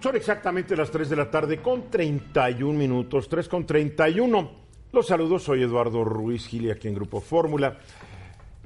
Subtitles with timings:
[0.00, 4.50] Son exactamente las 3 de la tarde con 31 minutos, 3 con 31.
[4.92, 7.78] Los saludos, soy Eduardo Ruiz Gili aquí en Grupo Fórmula.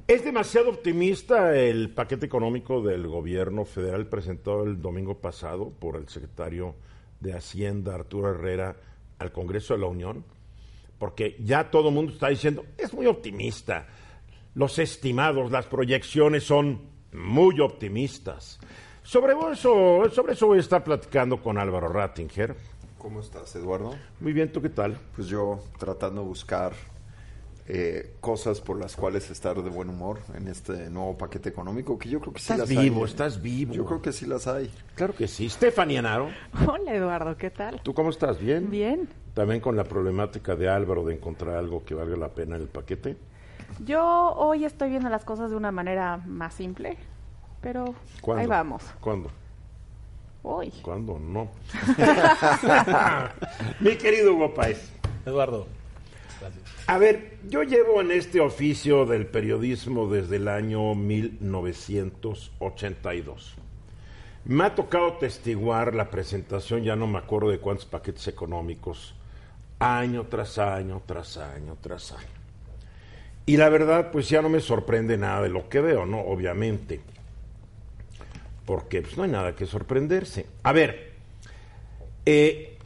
[0.07, 6.09] Es demasiado optimista el paquete económico del gobierno federal presentado el domingo pasado por el
[6.09, 6.75] secretario
[7.21, 8.75] de Hacienda, Arturo Herrera,
[9.17, 10.25] al Congreso de la Unión,
[10.97, 13.87] porque ya todo el mundo está diciendo, es muy optimista.
[14.53, 16.81] Los estimados, las proyecciones son
[17.13, 18.59] muy optimistas.
[19.11, 22.55] Sobre eso, sobre eso voy a estar platicando con Álvaro Rattinger.
[22.97, 23.93] ¿Cómo estás, Eduardo?
[24.21, 24.97] Muy bien, ¿tú qué tal?
[25.13, 26.71] Pues yo tratando de buscar
[27.67, 32.07] eh, cosas por las cuales estar de buen humor en este nuevo paquete económico, que
[32.07, 33.03] yo creo que sí estás las vivo, hay.
[33.03, 34.71] Estás vivo, Yo creo que sí las hay.
[34.95, 35.49] Claro que sí.
[35.49, 36.29] Stephanie Naro,
[36.65, 37.81] Hola Eduardo, ¿qué tal?
[37.83, 38.39] ¿tú cómo estás?
[38.39, 38.71] ¿Bien?
[38.71, 39.09] Bien.
[39.33, 42.69] También con la problemática de Álvaro de encontrar algo que valga la pena en el
[42.69, 43.17] paquete.
[43.85, 46.97] Yo hoy estoy viendo las cosas de una manera más simple,
[47.61, 48.41] pero ¿Cuándo?
[48.41, 48.83] ahí vamos.
[48.99, 49.29] ¿Cuándo?
[50.43, 50.71] Hoy.
[50.81, 51.19] ¿Cuándo?
[51.19, 51.51] No.
[53.79, 54.91] Mi querido Hugo Páez.
[55.25, 55.67] Eduardo.
[56.39, 56.63] Gracias.
[56.87, 63.53] A ver, yo llevo en este oficio del periodismo desde el año 1982.
[64.45, 69.13] Me ha tocado testiguar la presentación, ya no me acuerdo de cuántos paquetes económicos,
[69.77, 72.25] año tras año, tras año, tras año.
[73.45, 76.21] Y la verdad, pues ya no me sorprende nada de lo que veo, ¿no?
[76.21, 77.01] Obviamente.
[78.65, 80.45] Porque pues, no hay nada que sorprenderse.
[80.63, 81.11] A ver,
[82.25, 82.77] eh,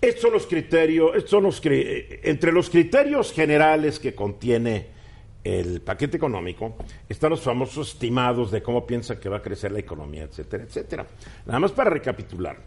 [0.00, 4.98] estos son los criterios, estos son los cri- eh, entre los criterios generales que contiene
[5.42, 6.76] el paquete económico
[7.08, 11.06] están los famosos estimados de cómo piensa que va a crecer la economía, etcétera, etcétera.
[11.46, 12.58] Nada más para recapitular.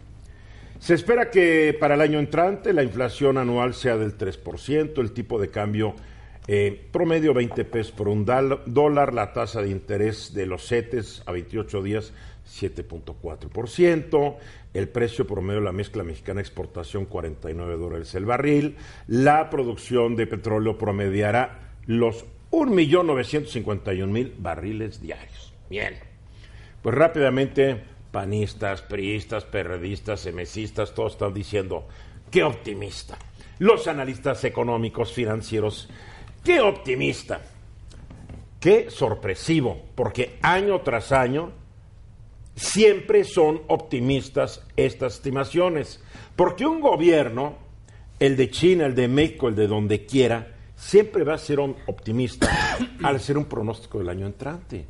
[0.79, 5.39] Se espera que para el año entrante la inflación anual sea del 3%, el tipo
[5.39, 5.93] de cambio
[6.47, 11.31] eh, promedio 20 pesos por un dólar, la tasa de interés de los CETES a
[11.31, 12.11] 28 días
[12.47, 14.35] 7.4%,
[14.73, 18.75] el precio promedio de la mezcla mexicana exportación 49 dólares el barril,
[19.07, 25.53] la producción de petróleo promediará los 1.951.000 barriles diarios.
[25.69, 25.95] Bien.
[26.81, 27.81] Pues rápidamente,
[28.11, 31.87] panistas, priistas, perredistas, emesistas, todos están diciendo,
[32.29, 33.17] qué optimista.
[33.59, 35.89] Los analistas económicos, financieros,
[36.43, 37.41] qué optimista.
[38.59, 41.51] Qué sorpresivo, porque año tras año
[42.55, 46.01] siempre son optimistas estas estimaciones.
[46.35, 47.55] Porque un gobierno,
[48.19, 51.75] el de China, el de México, el de donde quiera, siempre va a ser un
[51.87, 52.49] optimista
[53.03, 54.85] al hacer un pronóstico del año entrante.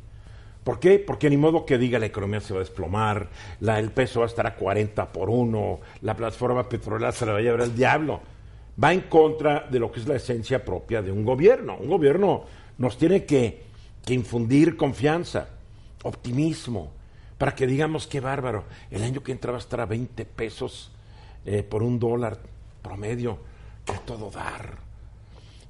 [0.62, 0.98] ¿Por qué?
[0.98, 3.28] Porque ni modo que diga la economía se va a desplomar,
[3.60, 7.32] la, el peso va a estar a 40 por uno, la plataforma petrolera se la
[7.32, 8.20] va a llevar el diablo.
[8.82, 11.76] Va en contra de lo que es la esencia propia de un gobierno.
[11.78, 12.44] Un gobierno
[12.78, 13.62] nos tiene que,
[14.04, 15.48] que infundir confianza,
[16.02, 16.92] optimismo,
[17.38, 18.64] para que digamos qué bárbaro.
[18.90, 20.90] El año que entra va a estar a 20 pesos
[21.44, 22.38] eh, por un dólar
[22.82, 23.38] promedio,
[23.84, 24.84] que todo dar.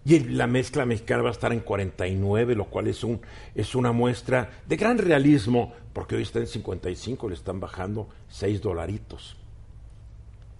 [0.06, 3.06] Y la mezcla mexicana va a estar en 49, lo cual es,
[3.54, 8.60] es una muestra de gran realismo, porque hoy está en 55, le están bajando 6
[8.60, 9.36] dolaritos.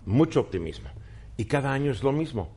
[0.06, 0.88] Mucho optimismo.
[1.36, 2.48] Y cada año es lo mismo.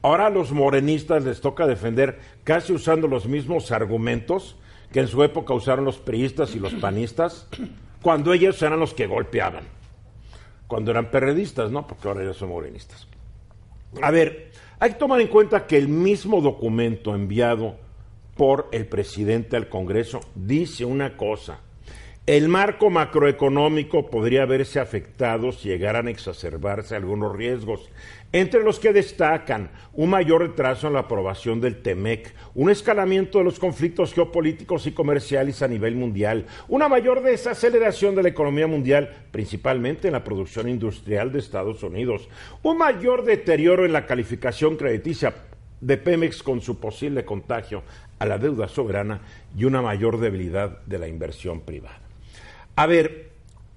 [0.00, 4.56] Ahora a los morenistas les toca defender casi usando los mismos argumentos
[4.92, 7.46] que en su época usaron los priistas y los panistas,
[8.02, 9.64] cuando ellos eran los que golpeaban.
[10.66, 11.86] Cuando eran perredistas, ¿no?
[11.86, 13.06] Porque ahora ya son morenistas.
[14.02, 17.76] A ver, hay que tomar en cuenta que el mismo documento enviado
[18.36, 21.60] por el presidente al Congreso dice una cosa.
[22.24, 27.90] El marco macroeconómico podría verse afectado si llegaran a exacerbarse algunos riesgos,
[28.30, 33.44] entre los que destacan un mayor retraso en la aprobación del TEMEC, un escalamiento de
[33.44, 39.26] los conflictos geopolíticos y comerciales a nivel mundial, una mayor desaceleración de la economía mundial,
[39.32, 42.28] principalmente en la producción industrial de Estados Unidos,
[42.62, 45.34] un mayor deterioro en la calificación crediticia
[45.80, 47.82] de Pemex con su posible contagio
[48.20, 49.22] a la deuda soberana
[49.58, 52.01] y una mayor debilidad de la inversión privada.
[52.74, 53.32] A ver,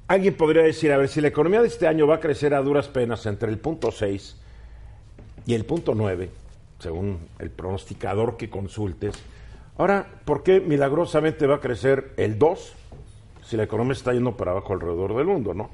[0.07, 2.61] alguien podría decir, a ver, si la economía de este año va a crecer a
[2.61, 4.37] duras penas entre el punto 6
[5.45, 6.29] y el punto 9,
[6.79, 9.15] según el pronosticador que consultes,
[9.77, 12.73] ahora, ¿por qué milagrosamente va a crecer el 2
[13.43, 15.69] si la economía está yendo para abajo alrededor del mundo, no?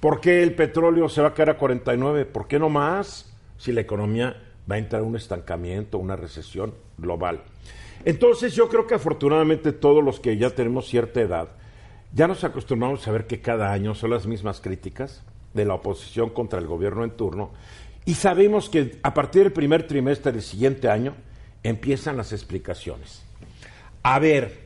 [0.00, 2.24] ¿Por qué el petróleo se va a caer a 49?
[2.24, 4.36] ¿Por qué no más si la economía
[4.68, 7.40] va a entrar en un estancamiento, una recesión global?
[8.04, 11.48] Entonces yo creo que afortunadamente todos los que ya tenemos cierta edad,
[12.12, 15.22] ya nos acostumbramos a ver que cada año son las mismas críticas
[15.54, 17.50] de la oposición contra el gobierno en turno
[18.04, 21.14] y sabemos que a partir del primer trimestre del siguiente año
[21.62, 23.22] empiezan las explicaciones.
[24.02, 24.62] A ver,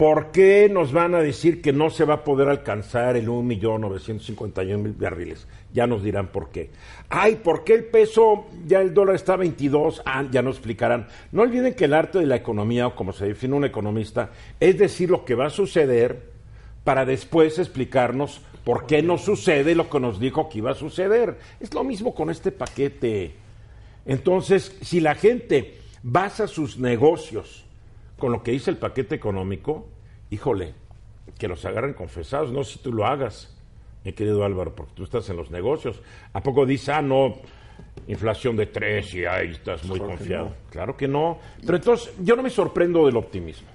[0.00, 4.96] ¿Por qué nos van a decir que no se va a poder alcanzar el 1.951.000
[4.96, 5.46] barriles?
[5.72, 6.70] Ya nos dirán por qué.
[7.08, 10.02] Ay, ¿por qué el peso, ya el dólar está a 22?
[10.04, 11.06] Ah, ya nos explicarán.
[11.32, 14.78] No olviden que el arte de la economía, o como se define un economista, es
[14.78, 16.30] decir lo que va a suceder
[16.84, 21.38] para después explicarnos por qué no sucede lo que nos dijo que iba a suceder.
[21.60, 23.34] Es lo mismo con este paquete.
[24.06, 27.64] Entonces, si la gente basa sus negocios
[28.18, 29.86] con lo que dice el paquete económico,
[30.30, 30.74] híjole,
[31.38, 33.56] que los agarren confesados, no si tú lo hagas,
[34.04, 36.00] mi querido Álvaro, porque tú estás en los negocios.
[36.32, 37.36] ¿A poco dice, ah, no,
[38.06, 40.54] inflación de tres y ahí estás muy confiado?
[40.70, 41.38] Claro que no.
[41.60, 43.68] Pero entonces, yo no me sorprendo del optimismo.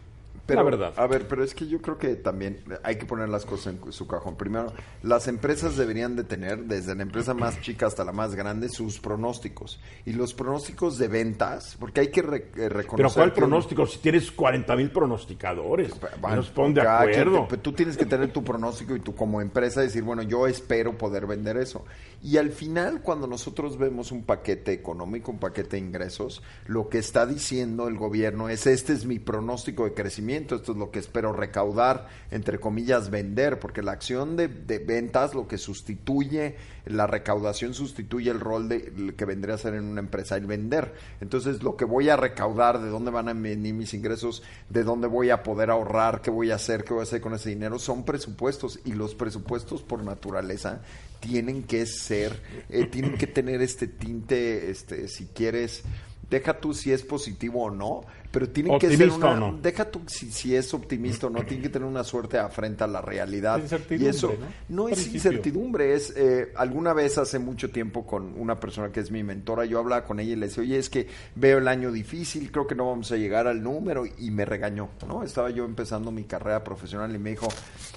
[0.45, 0.93] Pero, la verdad.
[0.97, 3.91] A ver, pero es que yo creo que también hay que poner las cosas en
[3.91, 4.35] su cajón.
[4.35, 4.71] Primero,
[5.01, 8.99] las empresas deberían de tener, desde la empresa más chica hasta la más grande, sus
[8.99, 9.79] pronósticos.
[10.05, 12.95] Y los pronósticos de ventas, porque hay que re- eh, reconocer...
[12.97, 13.85] Pero ¿cuál que un- pronóstico?
[13.87, 17.47] Si tienes 40 mil pronosticadores, Bueno, nos pon de quien acuerdo.
[17.49, 20.97] te- tú tienes que tener tu pronóstico y tú como empresa decir, bueno, yo espero
[20.97, 21.85] poder vender eso.
[22.23, 26.97] Y al final, cuando nosotros vemos un paquete económico, un paquete de ingresos, lo que
[26.97, 30.99] está diciendo el gobierno es, este es mi pronóstico de crecimiento, esto es lo que
[30.99, 37.07] espero recaudar, entre comillas, vender, porque la acción de, de ventas lo que sustituye, la
[37.07, 40.93] recaudación sustituye el rol de que vendría a ser en una empresa, el vender.
[41.21, 45.07] Entonces, lo que voy a recaudar, de dónde van a venir mis ingresos, de dónde
[45.07, 47.79] voy a poder ahorrar, qué voy a hacer, qué voy a hacer con ese dinero,
[47.79, 50.81] son presupuestos y los presupuestos por naturaleza
[51.19, 55.83] tienen que ser, eh, tienen que tener este tinte, este, si quieres,
[56.29, 59.57] deja tú si es positivo o no, pero tienen que ser una, no.
[59.61, 62.87] deja tú si, si es optimista o no, tiene que tener una suerte afrenta a
[62.87, 63.59] la realidad.
[63.59, 64.35] Incertidumbre, y eso
[64.67, 64.83] ¿no?
[64.83, 65.17] no es Principio.
[65.17, 69.65] incertidumbre, es eh, alguna vez hace mucho tiempo con una persona que es mi mentora,
[69.65, 72.67] yo hablaba con ella y le decía, oye, es que veo el año difícil, creo
[72.67, 75.23] que no vamos a llegar al número y me regañó, ¿no?
[75.23, 77.47] Estaba yo empezando mi carrera profesional y me dijo,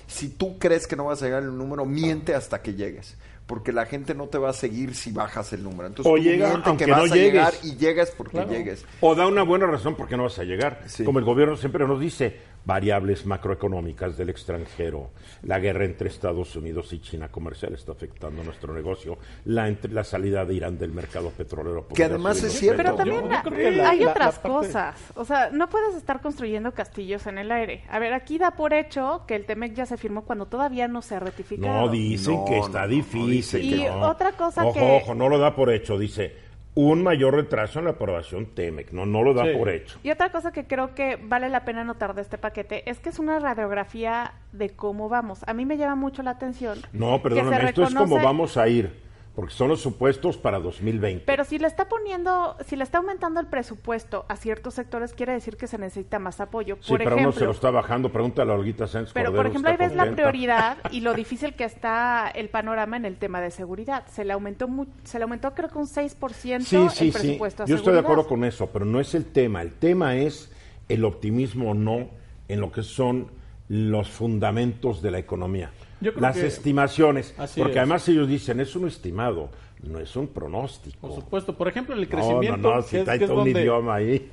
[0.08, 3.16] si tú crees que no vas a llegar al número, miente hasta que llegues.
[3.46, 5.86] Porque la gente no te va a seguir si bajas el número.
[5.86, 7.32] Entonces O tú llega, miente aunque que no vas a llegues.
[7.32, 8.50] llegar y llegas porque Claro.
[8.50, 8.84] llegues.
[9.00, 10.82] O da una buena razón porque no vas a llegar.
[10.86, 11.02] Sí.
[11.04, 12.36] Como el gobierno siempre nos dice,
[12.68, 15.08] variables macroeconómicas del extranjero,
[15.42, 19.16] la guerra entre Estados Unidos y China comercial está afectando nuestro negocio,
[19.46, 21.88] la, entre- la salida de Irán del mercado petrolero.
[21.88, 22.76] Que además es cierto.
[22.82, 24.94] Pero también yo la- hay la- otras cosas.
[25.16, 27.84] O sea, no puedes estar construyendo castillos en el aire.
[27.88, 31.00] A ver, aquí da por hecho que el TEMEC ya se firmó cuando todavía no
[31.00, 31.72] se ha ratificado.
[31.86, 33.30] No, dicen No, que está no, no, difícil.
[33.30, 33.98] dicen que no.
[33.98, 36.47] Y otra cosa ojo, que- Ojo, no lo da por hecho, dice
[36.80, 39.50] un mayor retraso en la aprobación TEMEC, no, no lo da Sí.
[39.58, 39.98] por hecho.
[40.04, 43.08] Y otra cosa que creo que vale la pena notar de este paquete es que
[43.08, 45.40] es una radiografía de cómo vamos.
[45.48, 46.78] A mí me llama mucho la atención.
[46.92, 48.92] No, que perdóname, esto es como reconoce- vamos a ir,
[49.38, 51.22] porque son los supuestos para 2020.
[51.24, 55.32] Pero si le está poniendo, si le está aumentando el presupuesto a ciertos sectores, quiere
[55.32, 56.76] decir que se necesita más apoyo.
[56.80, 59.46] sí, por pero ejemplo, uno se lo está bajando, pregúntale a Olguita Sánchez Pero, por
[59.46, 63.40] ejemplo, ahí ves la prioridad y lo difícil que está el panorama en el tema
[63.40, 64.04] de seguridad.
[64.08, 67.10] Se le aumentó mu- se le aumentó creo que un 6% Sí, sí, el sí.
[67.12, 69.62] presupuesto a Yo estoy de acuerdo con eso, pero no es el tema.
[69.62, 70.50] El tema es
[70.88, 72.08] el optimismo o no
[72.48, 73.30] en lo que son
[73.68, 75.70] los fundamentos de la economía.
[76.00, 77.78] Yo creo Las que- estimaciones, Así porque es.
[77.78, 79.50] además ellos dicen, es un estimado,
[79.82, 80.96] no es un pronóstico.
[81.08, 81.56] Por supuesto.
[81.56, 82.56] Por ejemplo, el No, crecimiento.
[82.56, 84.30] no, no, si que es- trae que es todo un donde- idioma ahí.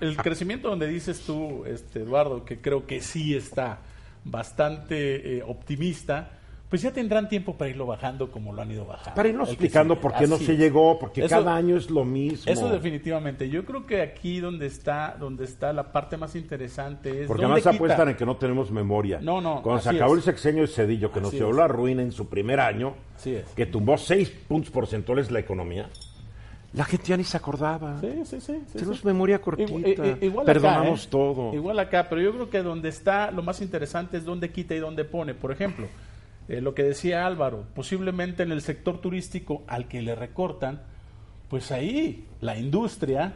[0.00, 3.78] El crecimiento donde dices tú, este, Eduardo, que creo que sí está
[4.24, 6.30] bastante eh, optimista,
[6.68, 9.14] pues ya tendrán tiempo para irlo bajando como lo han ido bajando.
[9.14, 12.52] Para irnos explicando por qué no se llegó, porque Eso- cada año es lo mismo.
[12.52, 13.48] Eso definitivamente.
[13.48, 17.60] Yo creo que aquí donde está, donde está la parte más interesante es Porque además
[17.60, 17.70] quita.
[17.70, 19.18] apuestan en que no tenemos memoria.
[19.22, 20.18] No, no, Cuando se acabó es.
[20.18, 23.44] el sexenio de Cedillo, que nos llevó la ruina en su primer año, es.
[23.56, 25.88] que tumbó seis puntos porcentuales la economía,
[26.74, 27.98] la gente ya ni se acordaba.
[27.98, 28.52] Sí, sí, sí.
[28.66, 29.06] sí, Tenemos sí.
[29.06, 29.72] memoria cortita.
[29.72, 31.10] i- i- igual Perdonamos acá, ¿eh?
[31.10, 31.54] todo.
[31.54, 34.78] Igual acá, pero yo creo que donde está lo más interesante es dónde quita y
[34.78, 35.32] dónde pone.
[35.32, 35.86] Por ejemplo,
[36.48, 40.80] eh, lo que decía Álvaro, posiblemente en el sector turístico al que le recortan,
[41.48, 43.32] pues ahí la industria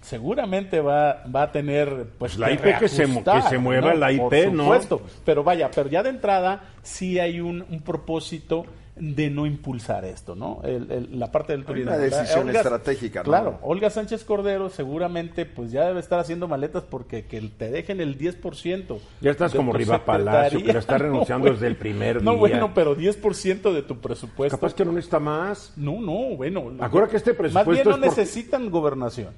[0.00, 4.20] seguramente va, va a tener pues la IP que se que se mueva la IP,
[4.20, 4.62] Por ¿no?
[4.64, 8.66] supuesto, pero vaya, pero ya de entrada sí hay un, un propósito
[8.98, 10.60] de no impulsar esto, ¿no?
[10.64, 11.90] El- el- la parte del turismo.
[11.92, 13.24] una La- decisión estratégica, ¿no?
[13.24, 18.00] Claro, Olga Sánchez Cordero seguramente pues ya debe estar haciendo maletas porque que te dejen
[18.00, 18.98] el 10%.
[19.20, 22.40] Ya estás de como Riva Palacio, que ya está renunciando desde el primer No, día.
[22.40, 24.56] bueno, pero 10% de tu presupuesto.
[24.56, 25.72] Capaz que no necesita más.
[25.76, 26.72] No, no, bueno.
[26.80, 29.34] Acuérdate que este Más bien presupuesto no es porque- necesitan gobernación.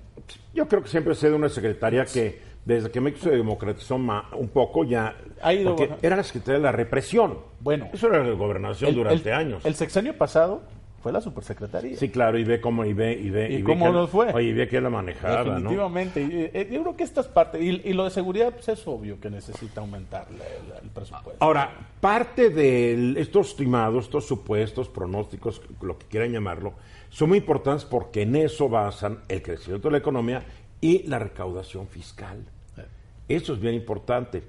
[0.54, 4.48] Yo creo que siempre ha sido una secretaria que, desde que México se democratizó un
[4.52, 5.16] poco, ya.
[5.40, 7.38] Ha ido porque era la secretaria de la represión.
[7.60, 7.88] Bueno.
[7.94, 9.64] Eso era la gobernación El- durante el- años.
[9.64, 10.60] El sexenio pasado
[11.02, 11.96] fue la supersecretaría.
[11.96, 13.50] Sí, claro, y ve cómo, y ve, y ve.
[13.54, 14.32] ¿Y cómo nos fue?
[14.34, 15.50] Oye, y ve que la manejaba, ¿no?
[15.54, 16.20] Definitivamente.
[16.20, 17.58] Y, eh, yo creo que esta es parte.
[17.62, 21.36] Y, y lo de seguridad, pues es obvio que necesita aumentar la- el presupuesto.
[21.42, 21.72] Ahora,
[22.02, 26.74] parte de estos estimados, estos supuestos, pronósticos, lo que quieran llamarlo,
[27.08, 30.42] son muy importantes porque en eso basan el crecimiento de la economía
[30.82, 32.44] y la recaudación fiscal.
[33.28, 34.42] Eso es bien importante.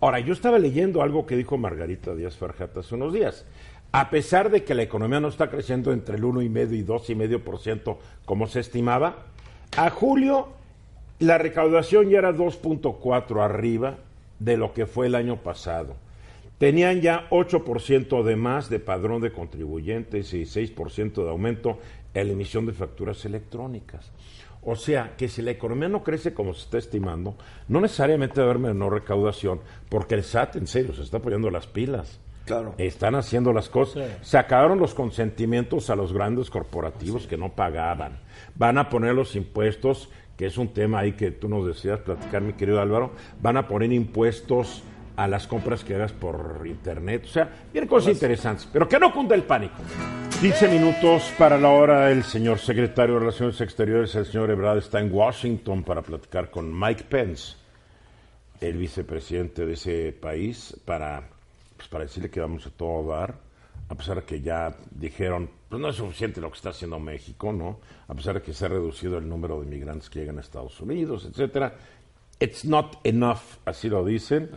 [0.00, 3.44] Ahora, yo estaba leyendo algo que dijo Margarita Díaz Farjata hace unos días.
[3.92, 8.46] A pesar de que la economía no está creciendo entre el 1,5 y 2,5% como
[8.46, 9.26] se estimaba,
[9.76, 10.48] a julio
[11.18, 13.98] la recaudación ya era 2.4 arriba
[14.38, 15.94] de lo que fue el año pasado.
[16.58, 21.78] Tenían ya 8% de más de padrón de contribuyentes y 6% de aumento
[22.14, 24.10] en la emisión de facturas electrónicas.
[24.64, 28.46] O sea, que si la economía no crece como se está estimando, no necesariamente va
[28.46, 32.20] a haber menor recaudación, porque el SAT, en serio, se está poniendo las pilas.
[32.44, 32.74] Claro.
[32.78, 34.08] Están haciendo las cosas.
[34.08, 34.14] Sí.
[34.22, 38.20] Sacaron los consentimientos a los grandes corporativos que no pagaban.
[38.54, 42.42] Van a poner los impuestos, que es un tema ahí que tú nos decías platicar,
[42.42, 43.12] mi querido Álvaro.
[43.40, 44.82] Van a poner impuestos
[45.16, 47.24] a las compras que hagas por internet.
[47.24, 48.68] O sea, vienen cosas interesantes.
[48.72, 49.76] Pero que no cunda el pánico.
[50.40, 52.10] 15 minutos para la hora.
[52.10, 56.78] El señor secretario de Relaciones Exteriores, el señor Ebrard, está en Washington para platicar con
[56.78, 57.56] Mike Pence
[58.60, 61.28] el vicepresidente de ese país para,
[61.76, 63.34] pues, para decirle que vamos a todo dar,
[63.88, 67.52] a pesar de que ya dijeron, pues no es suficiente lo que está haciendo México,
[67.52, 67.80] ¿no?
[68.08, 70.80] A pesar de que se ha reducido el número de inmigrantes que llegan a Estados
[70.80, 71.74] Unidos, etcétera.
[72.42, 74.50] It's not enough, así lo dicen.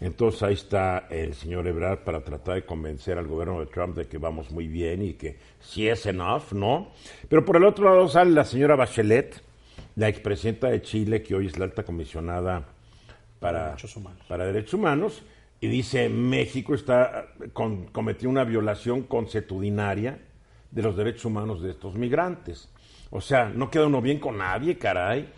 [0.00, 4.06] Entonces ahí está el señor Ebrard para tratar de convencer al gobierno de Trump de
[4.06, 6.92] que vamos muy bien y que sí es enough, ¿no?
[7.28, 9.42] Pero por el otro lado sale la señora Bachelet,
[9.96, 12.64] la expresidenta de Chile, que hoy es la alta comisionada
[13.40, 14.24] para Derechos humanos.
[14.28, 15.22] para derechos humanos
[15.60, 20.18] y dice México está con- cometió una violación consuetudinaria
[20.70, 22.68] de los derechos humanos de estos migrantes.
[23.10, 25.28] O sea, no queda uno bien con nadie, caray.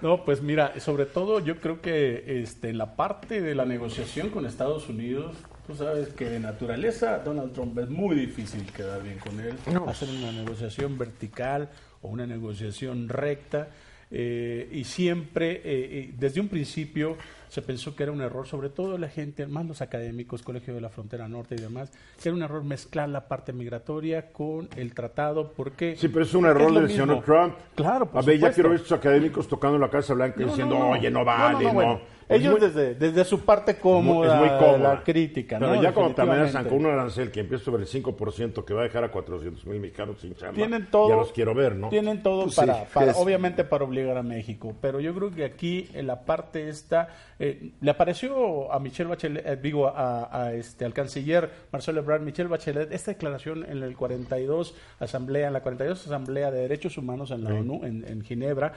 [0.00, 4.46] No, pues mira, sobre todo yo creo que este, la parte de la negociación con
[4.46, 5.36] Estados Unidos,
[5.66, 9.54] tú sabes que de naturaleza Donald Trump es muy difícil quedar bien con él,
[9.86, 11.68] hacer una negociación vertical
[12.00, 13.68] o una negociación recta.
[14.10, 17.16] eh, y siempre, eh, eh, desde un principio,
[17.54, 20.80] se pensó que era un error, sobre todo la gente, más los académicos, Colegio de
[20.80, 24.92] la Frontera Norte y demás, que era un error mezclar la parte migratoria con el
[24.92, 25.94] tratado, porque...
[25.94, 27.54] Sí, pero es un error del señor Trump.
[27.76, 31.08] Claro, por A ver, ya quiero ver estos académicos tocando la Casa Blanca diciendo, oye,
[31.12, 31.72] no vale, no.
[31.74, 32.00] bueno.
[32.28, 34.94] Es Ellos muy- desde, desde su parte cómoda, es muy cómoda.
[34.94, 35.82] la crítica, Pero ¿no?
[35.82, 36.76] ya cuando te amenazan Definitivamente.
[36.84, 39.78] con un arancel que empieza sobre el 5% que va a dejar a 400 mil
[39.80, 41.90] mexicanos sin chamba, tienen todo, ya los quiero ver, ¿no?
[41.90, 45.30] Tienen todo Pues sí, para, para- es- obviamente para obligar a México, pero yo creo
[45.30, 50.44] que aquí en la parte esta eh, le apareció a Michelle Bachelet, eh, digo a,
[50.46, 55.52] a este al canciller Marcelo Ebrard, Michelle Bachelet esta declaración en el 42 asamblea, en
[55.52, 58.72] la 42 asamblea de derechos humanos en la ONU en, en Ginebra.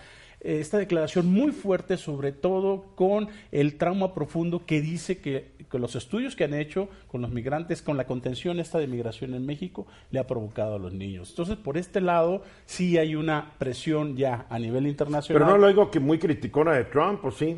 [0.48, 5.80] Eh, Esta declaración muy fuerte, sobre todo con el trauma profundo que dice que, que
[5.80, 9.46] los estudios que han hecho con los migrantes, con la contención esta de migración en
[9.46, 11.32] México, le ha provocado a los niños.
[11.32, 15.42] Entonces, por este lado, sí hay una presión ya a nivel internacional.
[15.42, 17.58] Pero no lo digo que muy criticona de Trump, ¿o sí?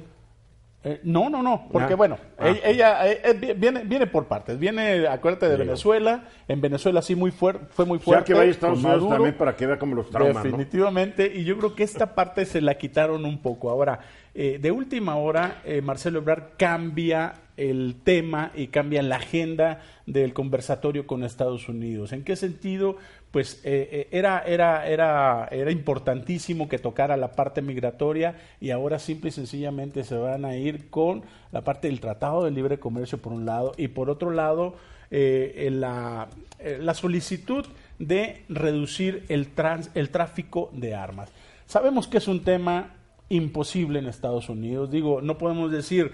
[0.81, 1.95] Eh, no, no, no, porque Ah.
[1.97, 2.47] bueno, Ah.
[2.49, 2.61] ella,
[3.05, 4.57] ella, eh, eh, viene, viene por partes.
[4.57, 5.57] Viene, acuérdate de.
[5.57, 6.23] Venezuela.
[6.47, 8.25] En Venezuela sí muy fuerte, fue muy fuerte.
[8.25, 9.15] que vaya a Estados Unidos Maduro.
[9.17, 10.09] también para que vea cómo los.
[10.09, 13.69] Definitivamente, y yo creo que esta parte se la quitaron un poco.
[13.69, 13.99] Ahora,
[14.33, 20.33] eh, de última hora, eh, Marcelo Ebrard cambia el tema y cambia la agenda del
[20.33, 22.13] conversatorio con Estados Unidos.
[22.13, 22.95] ¿En qué sentido?
[23.31, 28.97] Pues eh, eh, era, era, era, era importantísimo que tocara la parte migratoria y ahora
[28.97, 33.19] simple y sencillamente se van a ir con la parte del Tratado de Libre Comercio
[33.19, 34.75] por un lado y por otro lado
[35.11, 36.27] eh, la,
[36.59, 37.65] eh, la solicitud
[37.97, 41.29] de reducir el, trans, el tráfico de armas.
[41.65, 42.93] Sabemos que es un tema
[43.29, 44.91] imposible en Estados Unidos.
[44.91, 46.11] Digo, no podemos decir,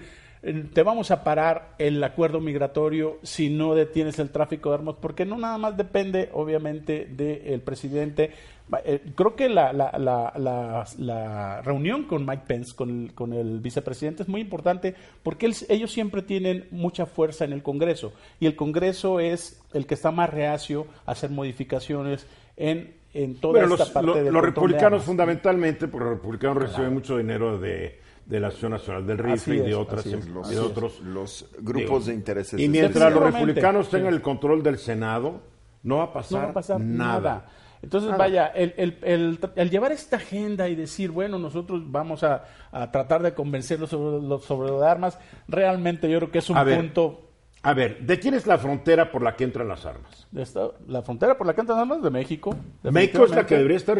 [0.72, 5.24] te vamos a parar el acuerdo migratorio si no detienes el tráfico de armas, porque
[5.24, 8.30] no nada más depende, obviamente, del presidente.
[8.72, 13.14] Va- eh, Creo que la, la- la- la- la reunión con Mike Pence, con el,
[13.14, 17.62] con el vicepresidente, es muy importante porque él- ellos siempre tienen mucha fuerza en el
[17.62, 22.26] Congreso y el Congreso es el que está más reacio a hacer modificaciones
[22.56, 26.92] en, en toda Bueno, esta los, parte lo- los republicanos fundamentalmente, porque los republicanos reciben
[26.94, 30.48] mucho dinero de, de la Asociación Nacional del Rifle y de otras es, y Los,
[30.50, 32.60] de otros los grupos digo, de intereses.
[32.60, 33.92] Y mientras los republicanos Sí.
[33.92, 35.40] tengan el control del Senado,
[35.82, 37.20] no va a pasar, no va a pasar nada.
[37.20, 37.46] nada.
[37.82, 38.18] Entonces, Nada.
[38.24, 42.90] vaya, el, el- el- el llevar esta agenda y decir, bueno, nosotros vamos a, a
[42.90, 46.78] tratar de convencerlos sobre sobre de armas, realmente yo creo que es un A ver,
[46.78, 47.25] punto
[47.66, 50.26] A ver, ¿de quién es la frontera por la que entran las armas?
[50.30, 52.54] De esta- la frontera por la que entran armas de México.
[52.84, 53.98] México es la que debería estar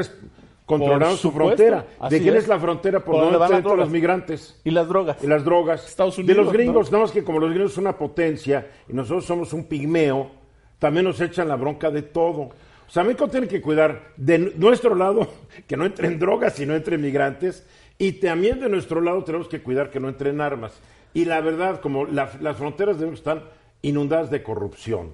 [0.65, 1.85] controlando su frontera.
[2.09, 2.45] ¿De quién es.
[2.45, 4.61] es la frontera por Por donde las entran los migrantes?
[4.65, 5.17] Y las drogas.
[5.23, 5.85] Y las drogas.
[5.89, 6.99] Estados de Unidos, los gringos, ¿no?
[6.99, 10.31] nada más que como los gringos son una potencia y nosotros somos un pigmeo,
[10.79, 12.41] también nos echan la bronca de todo.
[12.43, 15.27] O sea, México tiene que cuidar de nuestro lado
[15.67, 17.67] que no entren drogas y no entren migrantes,
[17.99, 20.73] y también de nuestro lado tenemos que cuidar que no entren armas.
[21.15, 25.13] Y la verdad, como la- las fronteras de México están inundadas de corrupción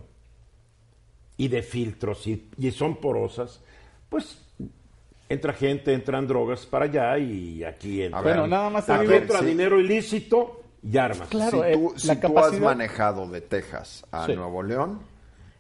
[1.36, 3.60] y de filtros y, y son porosas,
[4.08, 4.38] pues
[5.28, 8.18] entra gente, entran drogas para allá y aquí entra.
[8.18, 9.46] A ver, Bueno, nada más entra sí.
[9.46, 11.28] dinero ilícito y armas.
[11.28, 14.34] Claro, si eh, tú, la si tú has manejado de Texas a Sí.
[14.34, 15.00] Nuevo León,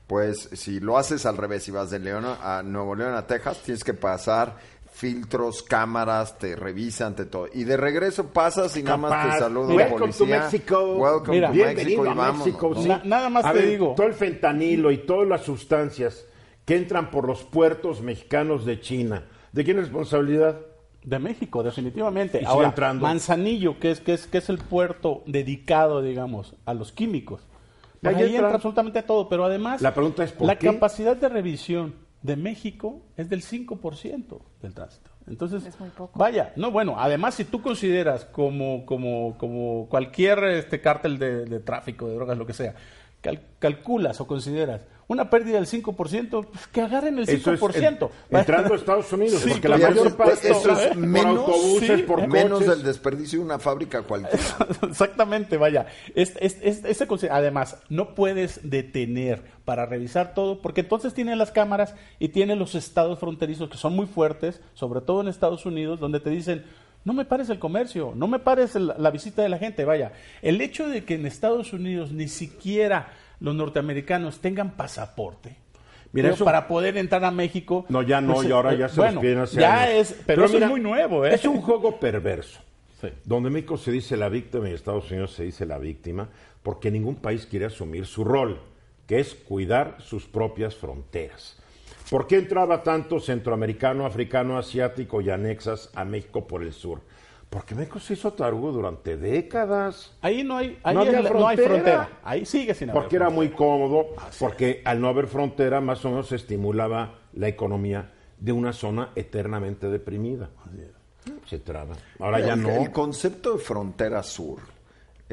[0.06, 3.62] pues si lo haces al revés y vas de León a Nuevo León a Texas,
[3.64, 4.56] tienes que pasar
[4.92, 7.48] filtros, cámaras, te revisan, te todo.
[7.52, 10.40] Y de regreso pasas y nada más te saluda un Welcome to policía.
[10.40, 10.94] Mexico.
[10.96, 12.32] Welcome Mira, to Mexico a.
[12.32, 12.72] México.
[12.74, 12.82] ¿no?
[12.82, 12.88] sí.
[12.88, 13.94] Na- nada más A te ver, digo.
[13.96, 16.24] Todo el fentanilo y todas las sustancias
[16.64, 20.60] que entran por los puertos mexicanos de China, ¿de quién es responsabilidad?
[21.02, 22.44] De México, definitivamente.
[22.46, 23.02] Ahora, entrando.
[23.04, 27.40] Manzanillo, que es, que, es, que es el puerto dedicado, digamos, a los químicos.
[28.00, 28.38] Por Ahí entra.
[28.38, 30.66] entra absolutamente todo, pero además La pregunta es, ¿por la qué?
[30.68, 35.10] capacidad de revisión de México es del 5% del tránsito.
[35.26, 36.18] Entonces, Es muy poco.
[36.18, 41.60] vaya, no, bueno, además si tú consideras como, como, como cualquier este cártel de, de
[41.60, 42.74] tráfico, de drogas, lo que sea,
[43.20, 47.36] cal- calculas o consideras una pérdida del 5%, pues que agarren el 5%.
[47.36, 50.96] Eso es en- entrando a Estados Unidos, Sí, porque la mayor parte eso es por
[50.96, 54.44] menos, autobuses, sí, por menos del desperdicio de una fábrica cualquiera.
[54.88, 55.86] Exactamente, vaya.
[56.14, 61.52] Este, este- este- conse- además, no puedes detener para revisar todo, porque entonces tiene las
[61.52, 66.00] cámaras y tiene los estados fronterizos que son muy fuertes, sobre todo en Estados Unidos,
[66.00, 66.64] donde te dicen,
[67.04, 70.12] no me pares el comercio, no me pares el- la visita de la gente, vaya.
[70.40, 75.56] El hecho de que en Estados Unidos ni siquiera los norteamericanos tengan pasaporte.
[76.12, 77.84] Mira, pero eso- para poder entrar a México.
[77.88, 80.10] No, ya no, pues, y ahora eh, ya se bueno, piden hace ya años.
[80.12, 81.34] es, pero, mira, es muy nuevo, ¿eh?
[81.34, 82.60] Es un juego perverso.
[83.00, 83.08] Sí.
[83.24, 86.28] Donde México se dice la víctima y Estados Unidos se dice la víctima,
[86.62, 88.60] porque ningún país quiere asumir su rol,
[89.08, 91.58] que es cuidar sus propias fronteras.
[92.10, 97.00] ¿Por qué entraba tanto centroamericano, africano, asiático y anexas a México por el sur?
[97.52, 100.16] Porque México se hizo tarugo durante décadas.
[100.22, 101.68] Ahí no hay, ahí No había no hay frontera.
[101.68, 102.08] frontera.
[102.24, 103.48] Ahí sigue sin haber Porque era frontera.
[103.50, 104.06] muy cómodo,
[104.40, 109.10] porque al no haber frontera más o menos se estimulaba la economía de una zona
[109.14, 110.48] eternamente deprimida.
[111.46, 111.94] Se traba.
[112.18, 112.70] Ahora ya no.
[112.70, 114.58] el concepto de frontera sur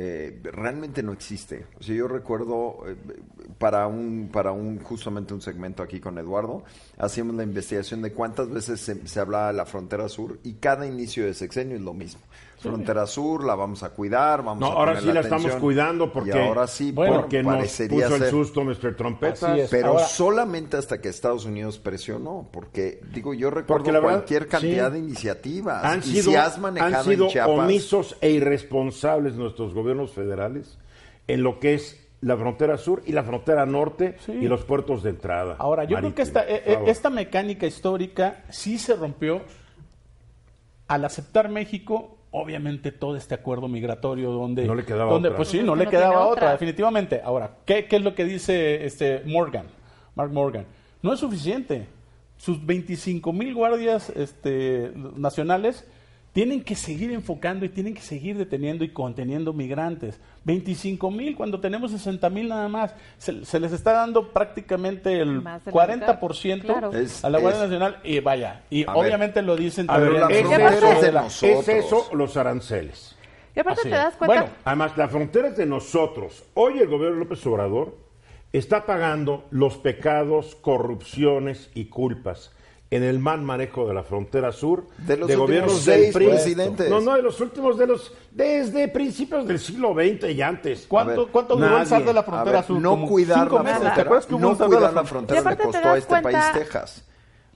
[0.02, 1.66] eh, realmente no existe.
[1.78, 2.96] O sea, yo recuerdo eh,
[3.58, 6.64] para un para un justamente un segmento aquí con Eduardo
[6.98, 10.88] hacíamos la investigación de cuántas veces se, se hablaba de la frontera sur y cada
[10.88, 12.22] inicio de sexenio es lo mismo.
[12.60, 16.30] Frontera sur la vamos a cuidar, vamos No, a ahora sí la estamos cuidando porque,
[16.30, 18.96] y ahora sí, Bueno, porque nos parecería puso el susto Mr.
[18.96, 19.56] Trompeta.
[19.72, 24.16] Pero Ahora- solamente hasta que Estados Unidos presionó, porque digo, yo recuerdo Porque la verdad,
[24.18, 24.94] cualquier cantidad sí.
[24.94, 25.84] de iniciativas.
[25.86, 30.12] Han y sido, si has manejado han sido en Chiapas, omisos e irresponsables nuestros gobiernos
[30.12, 30.78] federales
[31.28, 34.34] en lo que es la frontera sur y la frontera norte Sí.
[34.34, 35.56] y los puertos de entrada.
[35.58, 39.42] Ahora, yo creo que esta, eh, eh, esta mecánica histórica sí se rompió
[40.88, 44.66] al aceptar México, obviamente, todo este acuerdo migratorio donde...
[44.66, 45.38] No le quedaba donde, otra.
[45.38, 46.32] Pues sí, no le quedaba otra.
[46.32, 47.22] otra, definitivamente.
[47.24, 49.68] Ahora, ¿qué, qué es lo que dice este Morgan,
[50.16, 50.66] Mark Morgan?
[51.02, 51.88] No es suficiente.
[52.38, 55.86] Sus 25 mil guardias este, nacionales
[56.34, 60.20] tienen que seguir enfocando y tienen que seguir deteniendo y conteniendo migrantes.
[60.46, 62.94] 25 mil cuando tenemos 60 mil nada más.
[63.18, 65.88] Se, se les está dando prácticamente el Más de la
[66.22, 66.92] 40% Claro.
[66.94, 68.64] Es- a la Guardia es- Nacional y vaya.
[68.70, 68.96] Y ver.
[68.96, 71.68] obviamente lo dicen A ver, también la frontera es, de nosotros.
[71.68, 73.16] es eso los aranceles.
[73.56, 74.36] Y aparte Así te das cuenta...
[74.42, 76.44] Bueno, Además, la frontera es de nosotros.
[76.54, 77.98] Hoy el gobierno de López Obrador
[78.54, 82.52] está pagando los pecados, corrupciones y culpas
[82.92, 86.26] en el mal manejo de la frontera sur De los gobiernos últimos del seis PRI.
[86.28, 86.90] presidentes.
[86.90, 90.86] No, no, de los últimos de los desde principios del siglo XX y antes.
[90.88, 92.06] ¿Cuánto, ver, cuánto duró el nadie.
[92.06, 92.82] de la frontera ver, sur?
[92.82, 93.78] no Como cuidar cinco la meses.
[93.78, 96.38] ¿Te frontera, acuerdas que no de cuidar la Y frontera le costó a este país
[96.54, 97.06] Texas.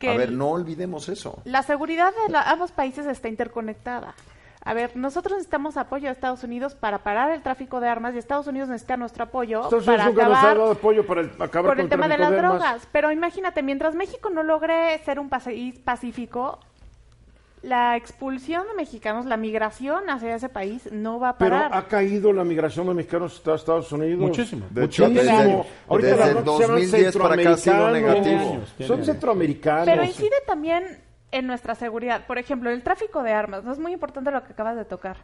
[0.05, 1.41] A ver, no olvidemos eso.
[1.45, 4.13] La seguridad de la- ambos países está interconectada.
[4.65, 8.17] A ver, nosotros necesitamos apoyo de Estados Unidos para parar el tráfico de armas y
[8.17, 11.21] Estados Unidos necesita nuestro apoyo Estados para Unidos nunca nos ha acabar dado apoyo para
[11.21, 12.87] el, acabar con con el tema de las drogas.
[12.91, 16.59] Pero imagínate, mientras México no logre ser un país pacífico,
[17.61, 21.71] la expulsión de mexicanos, la migración hacia ese país no va a Pero parar.
[21.73, 24.19] ha caído la migración de mexicanos a Estados Unidos.
[24.19, 24.65] Muchísimo.
[24.69, 25.37] De hecho, Muchísimo.
[25.37, 28.61] desde- Ahorita desde la el bronca se llaman 2010 para acá ha sido negativo.
[28.85, 29.85] Son centroamericanos.
[29.85, 31.02] Pero incide también
[31.33, 32.25] en nuestra seguridad.
[32.25, 33.63] Por ejemplo, el tráfico de armas.
[33.63, 35.17] No es muy importante lo que acabas de tocar.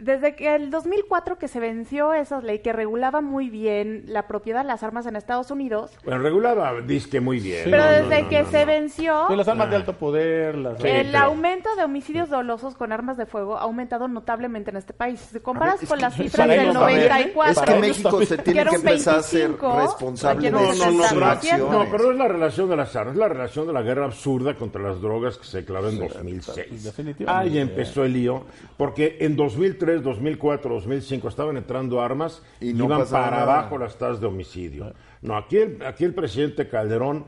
[0.00, 4.62] Desde que el 2004 que se venció esa ley que regulaba muy bien la propiedad
[4.62, 7.62] de las armas en Estados Unidos, Bueno, regulaba, disque muy bien.
[7.70, 8.66] pero No, desde no, que no, se no.
[8.66, 9.78] venció, Sí, las armas de Ah.
[9.78, 10.80] alto poder, las...
[10.80, 14.76] Sí, el pero- aumento de homicidios dolosos con armas de fuego ha aumentado notablemente en
[14.76, 15.20] este país.
[15.32, 17.08] Si comparas con que- las cifras del ellos también, ¿eh?
[17.08, 20.94] 94, Es que México se tiene Que empezar a ser 25, responsable aquí de sus
[20.94, 21.70] no, pero, acciones.
[21.70, 24.04] no, pero no es la relación de las armas, es la relación de la guerra
[24.06, 26.82] absurda contra las drogas que se declaró en 2006.
[26.84, 27.48] definitivamente.
[27.50, 28.44] Ahí empezó el lío,
[28.76, 33.42] porque en 2003, 2004, 2005 estaban entrando armas Y no iban para nada.
[33.42, 34.94] abajo las tasas de homicidio.
[35.22, 37.24] No, aquí el, aquí el presidente Calderón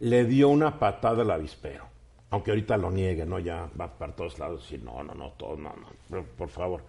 [0.00, 1.84] le dio una patada al avispero.
[2.30, 3.38] Aunque ahorita lo niegue, ¿no?
[3.38, 5.86] Ya va para todos lados y no, no, no, todo, no, no,
[6.36, 6.82] por, favor.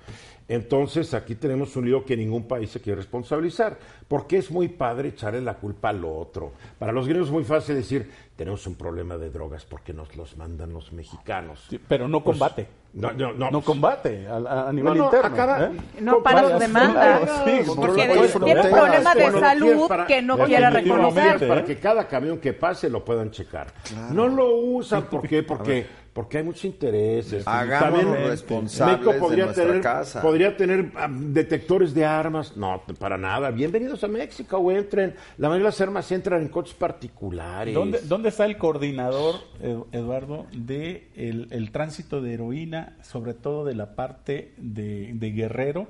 [0.47, 3.77] Entonces aquí tenemos un lío que ningún país se quiere responsabilizar,
[4.07, 6.53] porque es muy padre echarle la culpa al otro.
[6.79, 10.37] Para los griegos es muy fácil decir, tenemos un problema de drogas porque nos los
[10.37, 11.65] mandan los mexicanos.
[11.69, 12.67] Sí, pero no combate.
[12.93, 13.51] No, no, no.
[13.51, 15.27] No combate a, nivel No, no, interno.
[15.27, 15.71] acaba- ¿eh?
[16.01, 17.29] no para sus demandas.
[17.45, 18.67] sí, porque tiene fronteras.
[18.67, 21.47] problemas de salud para- que no quiere definitivamente, reconocer.
[21.47, 21.65] para ¿eh?
[21.65, 23.67] que cada camión que pase lo puedan checar.
[24.11, 25.43] No lo usan, ¿por qué?
[25.43, 25.85] Porque,
[26.17, 27.47] porque hay muchos intereses.
[27.47, 30.19] Hagámonos También, responsables México de podría nuestra tener, casa.
[30.23, 32.57] Podría tener ah, detectores de armas.
[32.57, 33.51] No, para nada.
[33.51, 35.13] Bienvenidos a México, güey, entren.
[35.37, 37.71] La mayoría de las armas entran en coches particulares.
[37.71, 43.63] ¿Dónde, dónde está el coordinador, Ed- Eduardo, de el, el tránsito de heroína, sobre todo
[43.63, 45.85] de la parte de, de Guerrero,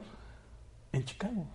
[0.92, 1.48] en Chicago?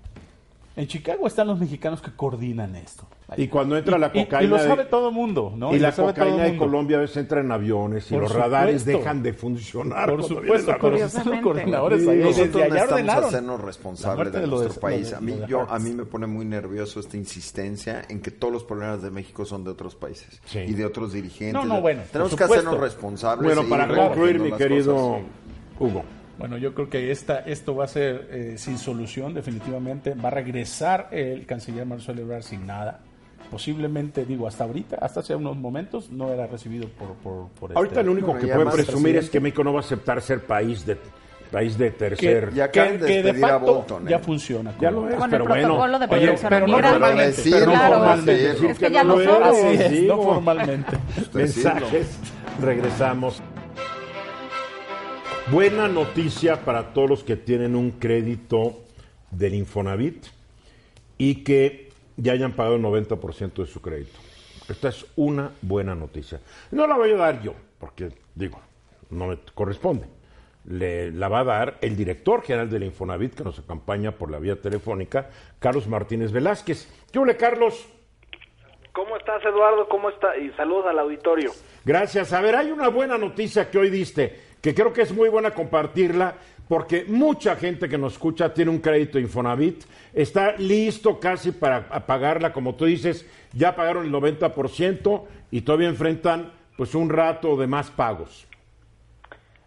[0.75, 3.07] En Chicago están los mexicanos que coordinan esto.
[3.37, 5.75] Y cuando entra la Y- y- cocaína Y, lo de- sabe todo mundo, ¿no?
[5.75, 6.57] y la sabe todo cocaína de.
[6.57, 10.09] Colombia a veces entra en aviones y Por los radares dejan de funcionar.
[10.11, 12.19] Por supuesto, la pero son los coordinadores ahí.
[12.19, 15.13] nosotros necesitamos hacernos La responsables de de nuestro país.
[15.13, 18.65] A mí, yo, a mí me pone muy nervioso esta insistencia en que todos los
[18.65, 20.61] problemas de México son de otros países Sí.
[20.61, 21.53] y de otros dirigentes.
[21.55, 23.45] No, no, bueno, Tenemos que hacernos responsables.
[23.55, 25.23] Bueno, para ir concluir, mi querido cosas.
[25.79, 26.05] Hugo.
[26.43, 30.13] Bueno, yo creo que esta, esto va a ser eh, sin solución, definitivamente.
[30.15, 32.99] Va a regresar el canciller Marcelo Ebrard sin nada.
[33.49, 38.01] Posiblemente, digo, hasta ahorita, hasta hace unos momentos, no era recibido por, por, por Ahorita
[38.01, 39.25] este- lo único que ya pueden más presumir presidente.
[39.27, 40.97] es que México no va a aceptar ser país de
[41.53, 42.53] país de tercer.
[42.55, 44.11] Ya acaban de que de facto Bolton, ¿eh?
[44.11, 44.73] ya funciona.
[44.81, 45.99] Ya lo es, Con el pero bueno.
[45.99, 47.95] de Oye, pero no formalmente, pero no Claro.
[47.95, 48.71] formalmente.
[48.71, 50.23] Es que ya lo no digo.
[50.25, 50.97] formalmente.
[51.35, 52.19] Mensajes.
[52.61, 53.43] Regresamos.
[55.51, 58.81] Buena noticia para todos los que tienen un crédito
[59.31, 60.25] del Infonavit
[61.19, 64.19] y que ya hayan pagado el 90% de su crédito.
[64.69, 66.41] Esta es una buena noticia.
[66.71, 68.61] No la voy a dar yo, porque digo,
[69.11, 70.07] no me corresponde.
[70.65, 74.39] Le, la va a dar el director general del Infonavit que nos acompaña por la
[74.39, 75.29] vía telefónica,
[75.59, 76.89] Carlos Martínez Velázquez.
[77.13, 77.89] ¿Qué ole, Carlos?
[78.93, 79.89] ¿Cómo estás, Eduardo?
[79.89, 80.37] ¿Cómo está?
[80.37, 81.51] Y saludos al auditorio.
[81.85, 82.33] Gracias.
[82.33, 85.51] A ver, hay una buena noticia que hoy diste, que creo que es muy buena
[85.51, 86.37] compartirla,
[86.69, 92.53] porque mucha gente que nos escucha tiene un crédito Infonavit, está listo casi para pagarla,
[92.53, 97.91] como tú dices, ya pagaron el 90% y todavía enfrentan pues un rato de más
[97.91, 98.49] pagos.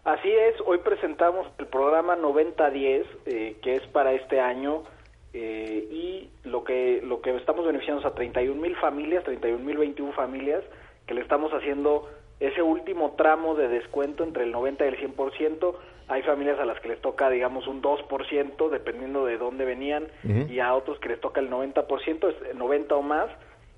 [0.04, 4.84] Así es, hoy presentamos el programa 9010, eh, que es para este año,
[5.32, 9.76] eh, y lo que, lo que estamos beneficiando es a 31 mil familias, 31 mil
[9.76, 10.64] 21 familias,
[11.06, 12.08] que le estamos haciendo
[12.40, 15.74] ese último tramo de descuento entre el 90 y el 100%.
[16.08, 20.06] Hay familias a las que les toca, digamos, un 2%, dependiendo de dónde venían,
[20.48, 23.28] y a otros que les toca el 90%, es el 90 o más.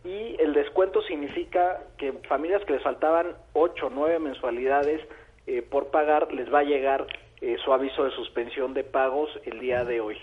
[0.05, 5.01] Y el descuento significa que familias que les faltaban 8 o 9 mensualidades
[5.47, 7.07] eh, por pagar, les va a llegar
[7.41, 10.17] eh, su aviso de suspensión de pagos el día de hoy.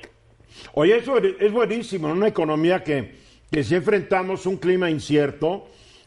[0.73, 3.15] Oye, eso es buenísimo, en una economía que,
[3.51, 5.65] que si enfrentamos un clima incierto,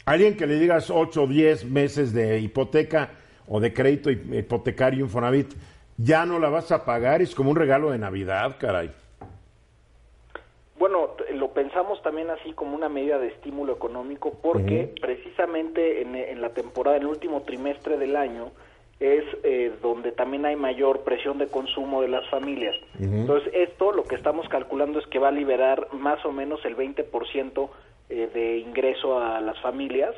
[0.09, 3.11] alguien que le digas 8 o 10 meses de hipoteca
[3.47, 5.53] o de crédito hipotecario Infonavit,
[5.97, 8.91] ya no la vas a pagar, es como un regalo de Navidad, caray.
[10.79, 16.41] Bueno, lo pensamos también así como una medida de estímulo económico porque precisamente en, en
[16.41, 18.53] la temporada, en el último trimestre del año,
[19.01, 22.75] es eh, donde también hay mayor presión de consumo de las familias.
[22.99, 26.77] Entonces, esto lo que estamos calculando es que va a liberar más o menos el
[26.77, 27.69] 20%
[28.11, 30.15] eh, de ingreso a las familias.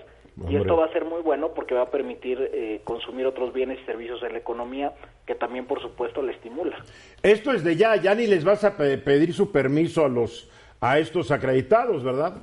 [0.49, 3.79] Y esto va a ser muy bueno porque va a permitir eh, consumir otros bienes
[3.83, 4.93] y servicios en la economía
[5.27, 6.79] que también, por supuesto, le estimula.
[7.23, 10.49] Esto es de ya, ya ni les vas a pe- pedir su permiso a los
[10.81, 12.37] a estos acreditados, ¿verdad?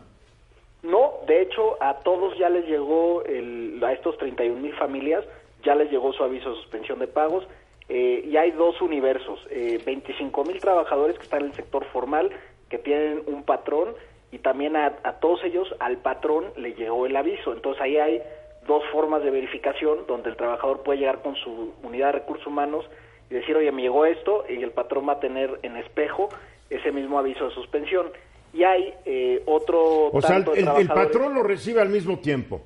[0.83, 5.25] No, de hecho, a todos ya les llegó, el, a estos 31 mil familias,
[5.63, 7.47] ya les llegó su aviso de suspensión de pagos.
[7.89, 12.29] eh, y hay dos universos, eh, 25 mil trabajadores que están en el sector formal,
[12.69, 13.95] que tienen un patrón,
[14.31, 17.53] y también a, a todos ellos, al patrón le llegó el aviso.
[17.53, 18.21] Entonces ahí hay
[18.67, 22.85] dos formas de verificación, donde el trabajador puede llegar con su unidad de recursos humanos
[23.29, 26.29] y decir, oye, me llegó esto, y el patrón va a tener en espejo
[26.69, 28.07] ese mismo aviso de suspensión.
[28.53, 30.07] Y hay eh, otro...
[30.11, 32.61] O sea, el, tanto de el trabajadores- patrón lo recibe al mismo tiempo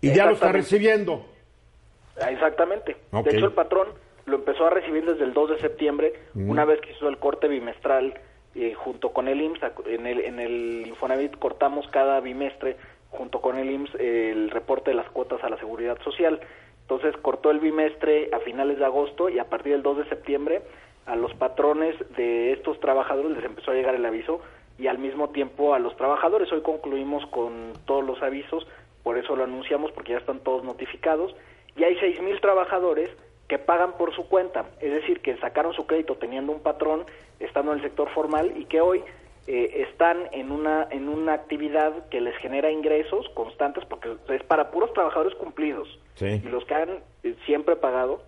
[0.00, 1.24] y ya lo está recibiendo.
[2.20, 2.96] Ah, Exactamente.
[3.12, 3.88] De hecho, el patrón
[4.26, 7.48] lo empezó a recibir desde el 2 de septiembre, una vez que hizo el corte
[7.48, 8.14] bimestral
[8.56, 9.60] eh, junto con el IMSS.
[9.86, 12.76] En el, en el Infonavit cortamos cada bimestre
[13.10, 16.40] junto con el IMSS eh, el reporte de las cuotas a la seguridad social.
[16.82, 20.62] Entonces cortó el bimestre a finales de agosto y a partir del 2 de septiembre
[21.04, 24.40] a los patrones de estos trabajadores les empezó a llegar el aviso
[24.78, 26.50] y al mismo tiempo a los trabajadores.
[26.52, 28.66] Hoy concluimos con todos los avisos,
[29.02, 31.34] por eso lo anunciamos porque ya están todos notificados
[31.76, 33.10] y hay seis mil trabajadores
[33.48, 37.04] que pagan por su cuenta, es decir, que sacaron su crédito teniendo un patrón,
[37.38, 39.02] estando en el sector formal y que hoy
[39.46, 44.70] eh, están en una en una actividad que les genera ingresos constantes porque es para
[44.72, 46.40] puros trabajadores cumplidos Sí.
[46.44, 46.88] y los que han
[47.22, 48.22] eh, siempre pagado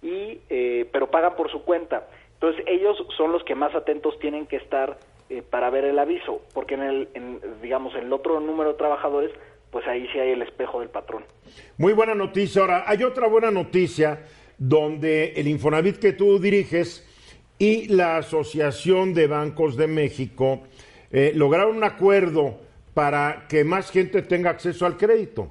[0.00, 2.06] y eh, pero pagan por su cuenta.
[2.34, 4.96] Entonces ellos son los que más atentos tienen que estar
[5.28, 8.78] eh, para ver el aviso, porque en el en, digamos en el otro número de
[8.78, 9.30] trabajadores
[9.70, 11.24] pues ahí sí hay el espejo del patrón.
[11.78, 12.60] Muy buena noticia.
[12.62, 14.20] Ahora, hay otra buena noticia
[14.62, 17.04] donde el Infonavit que tú diriges
[17.58, 20.62] y la Asociación de Bancos de México
[21.10, 22.60] eh, lograron un acuerdo
[22.94, 25.50] para que más gente tenga acceso al crédito.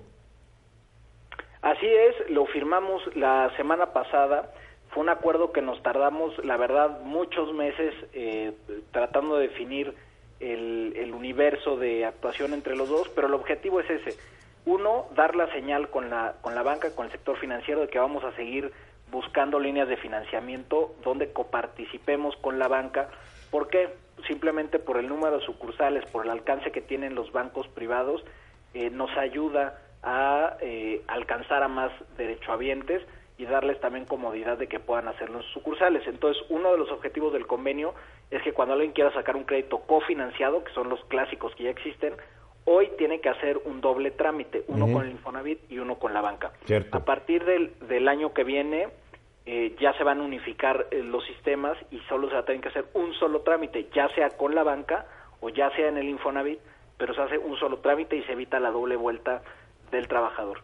[1.62, 4.54] Así es, lo firmamos la semana pasada.
[4.92, 8.54] Fue un acuerdo que nos tardamos, la verdad, muchos meses eh,
[8.92, 9.94] tratando de definir
[10.40, 14.18] el, el universo de actuación entre los dos, pero el objetivo es ese.
[14.66, 18.00] Uno, dar la señal con la, con la banca, con el sector financiero, de que
[18.00, 18.72] vamos a seguir
[19.12, 23.10] buscando líneas de financiamiento donde coparticipemos con la banca.
[23.52, 23.90] ¿Por qué?
[24.28, 28.24] Simplemente por el número de sucursales, por el alcance que tienen los bancos privados,
[28.74, 33.04] eh, nos ayuda a eh, alcanzar a más derechohabientes
[33.38, 36.08] y darles también comodidad de que puedan hacerlo en sus sucursales.
[36.08, 37.94] Entonces, uno de los objetivos del convenio
[38.30, 41.70] es que cuando alguien quiera sacar un crédito cofinanciado, que son los clásicos que ya
[41.72, 42.14] existen,
[42.66, 46.22] hoy tiene que hacer un doble trámite, uno con el Infonavit y uno con la
[46.22, 46.52] banca.
[46.66, 46.96] Cierto.
[46.98, 48.90] A partir del, del año que viene
[49.46, 52.62] eh, ya se van a unificar eh, los sistemas y solo se va a tener
[52.62, 55.06] que hacer un solo trámite, ya sea con la banca
[55.40, 56.60] o ya sea en el Infonavit,
[56.98, 59.42] pero se hace un solo trámite y se evita la doble vuelta
[59.90, 60.62] del trabajador.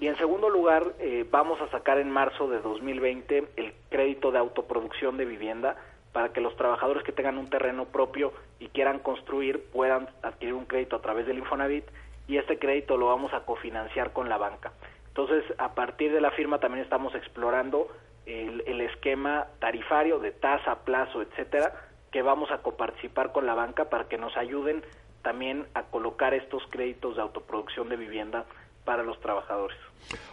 [0.00, 4.38] Y en segundo lugar, eh, vamos a sacar en marzo de 2020 el crédito de
[4.38, 5.76] autoproducción de vivienda
[6.12, 10.64] para que los trabajadores que tengan un terreno propio y quieran construir puedan adquirir un
[10.64, 11.84] crédito a través del Infonavit
[12.28, 14.72] y este crédito lo vamos a cofinanciar con la banca.
[15.08, 17.88] Entonces, a partir de la firma también estamos explorando
[18.26, 21.72] el, el esquema tarifario de tasa, plazo, etcétera,
[22.12, 24.82] que vamos a coparticipar con la banca para que nos ayuden
[25.22, 28.44] también a colocar estos créditos de autoproducción de vivienda
[28.84, 29.76] para los trabajadores.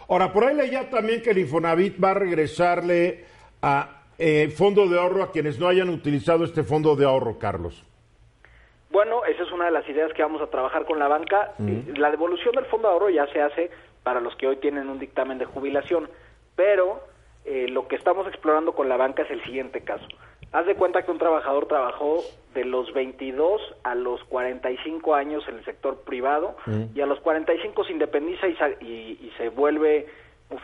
[0.08, 3.24] Ahora, por ahí leía también que el Infonavit va a regresarle
[3.62, 7.84] a eh, fondo de ahorro a quienes no hayan utilizado este fondo de ahorro, Carlos.
[8.90, 11.52] Bueno, esa es una de las ideas que vamos a trabajar con la banca.
[11.60, 13.70] Eh, La devolución del fondo de ahorro ya se hace
[14.02, 16.08] para los que hoy tienen un dictamen de jubilación,
[16.56, 17.02] pero
[17.44, 20.06] eh, lo que estamos explorando con la banca es el siguiente caso.
[20.52, 22.22] Haz de cuenta que un trabajador trabajó
[22.54, 26.56] de los 22 a los 45 años en el sector privado
[26.94, 30.06] y a los 45 se independiza y, y- y se vuelve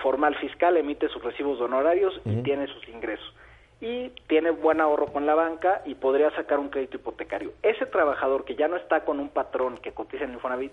[0.02, 3.34] formal fiscal, emite sus recibos de honorarios y tiene sus ingresos
[3.80, 7.52] y tiene buen ahorro con la banca y podría sacar un crédito hipotecario.
[7.62, 10.72] Ese trabajador que ya no está con un patrón que cotiza en Infonavit,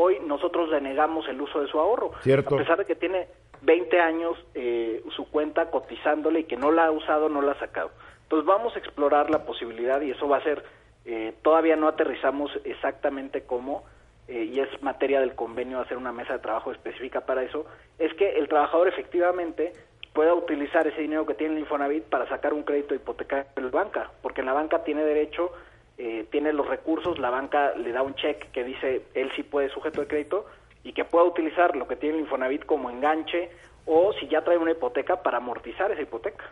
[0.00, 2.12] hoy nosotros le negamos el uso de su ahorro.
[2.22, 2.54] Cierto.
[2.54, 3.26] A pesar de que tiene
[3.62, 7.58] 20 años eh, su cuenta cotizándole y que no la ha usado, no la ha
[7.58, 7.90] sacado.
[8.22, 10.62] Entonces vamos a explorar la posibilidad y eso va a ser,
[11.04, 13.84] eh, todavía no aterrizamos exactamente cómo,
[14.28, 17.66] eh, y es materia del convenio hacer una mesa de trabajo específica para eso,
[17.98, 19.72] es que el trabajador efectivamente
[20.12, 23.70] pueda utilizar ese dinero que tiene el Infonavit para sacar un crédito hipotecario en la
[23.70, 25.50] banca, porque en la banca tiene derecho,
[25.98, 29.68] eh, tiene los recursos, la banca le da un cheque que dice él sí puede
[29.70, 30.46] sujeto de crédito
[30.84, 33.50] y que pueda utilizar lo que tiene el Infonavit como enganche
[33.84, 36.44] o si ya trae una hipoteca para amortizar esa hipoteca.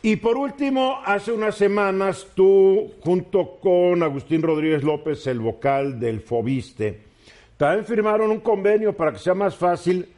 [0.00, 6.20] Y por último, hace unas semanas tú, junto con Agustín Rodríguez López, el vocal del
[6.20, 7.02] Fobiste,
[7.56, 10.08] también firmaron un convenio para que sea más fácil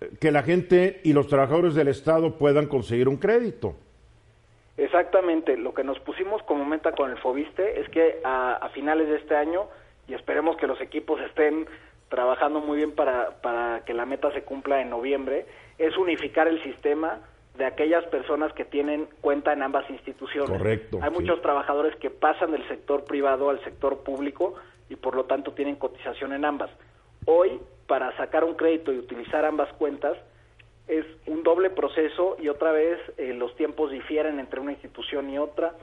[0.00, 3.74] eh, que la gente y los trabajadores del Estado puedan conseguir un crédito.
[4.76, 9.08] Exactamente, lo que nos pusimos como meta con el Fobiste es que a, a finales
[9.08, 9.68] de este año,
[10.08, 11.66] y esperemos que los equipos estén
[12.08, 15.46] trabajando muy bien para, para que la meta se cumpla en noviembre,
[15.78, 17.20] es unificar el sistema
[17.56, 20.50] de aquellas personas que tienen cuenta en ambas instituciones.
[20.58, 21.14] Correcto, Hay sí.
[21.14, 24.54] muchos trabajadores que pasan del sector privado al sector público
[24.88, 26.70] y por lo tanto tienen cotización en ambas.
[27.26, 30.16] Hoy, para sacar un crédito y utilizar ambas cuentas,
[30.88, 35.38] es un doble proceso y otra vez eh, los tiempos difieren entre una institución y
[35.38, 35.74] otra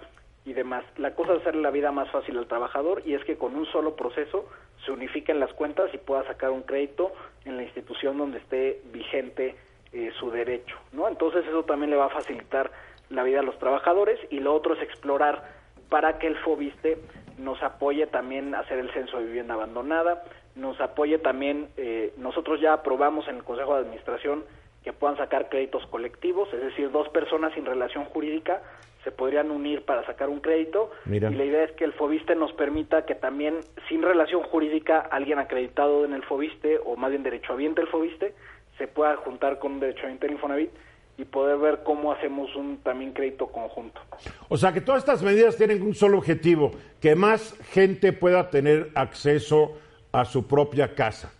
[0.45, 0.83] y demás.
[0.97, 3.65] La cosa es hacerle la vida más fácil al trabajador y es que con un
[3.67, 4.47] solo proceso
[4.85, 7.11] se unifiquen las cuentas y pueda sacar un crédito
[7.45, 9.55] en la institución donde esté vigente
[9.93, 11.07] eh, su derecho, ¿no?
[11.07, 12.71] Entonces eso también le va a facilitar
[13.09, 15.43] la vida a los trabajadores y lo otro es explorar
[15.89, 16.97] para que el FOBISTE
[17.37, 20.23] nos apoye también a hacer el censo de vivienda abandonada,
[20.55, 24.45] nos apoye también, eh, nosotros ya aprobamos en el Consejo de Administración
[24.83, 28.61] que puedan sacar créditos colectivos, es decir, dos personas sin relación jurídica
[29.03, 31.31] se podrían unir para sacar un crédito Mira.
[31.31, 35.39] y la idea es que el FOBISTE nos permita que también sin relación jurídica alguien
[35.39, 38.33] acreditado en el FOBISTE o más bien derechohabiente del FOBISTE
[38.77, 40.71] se pueda juntar con un derechohabiente del Infonavit
[41.17, 44.01] y poder ver cómo hacemos un también crédito conjunto.
[44.49, 48.89] O sea que todas estas medidas tienen un solo objetivo, que más gente pueda tener
[48.95, 49.77] acceso
[50.11, 51.31] a su propia casa.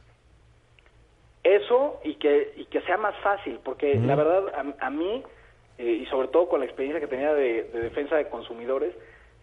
[1.44, 4.44] Eso y que, y que sea más fácil, porque la verdad
[4.80, 5.24] a, a mí,
[5.78, 8.94] eh, y sobre todo con la experiencia que tenía de, de defensa de consumidores,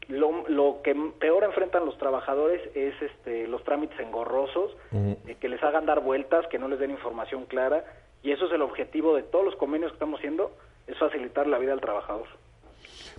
[0.08, 5.62] lo, lo que peor enfrentan los trabajadores es este, los trámites engorrosos, eh, que les
[5.62, 7.84] hagan dar vueltas, que no les den información clara,
[8.22, 10.52] y eso es el objetivo de todos los convenios que estamos haciendo,
[10.86, 12.26] es facilitar la vida al trabajador.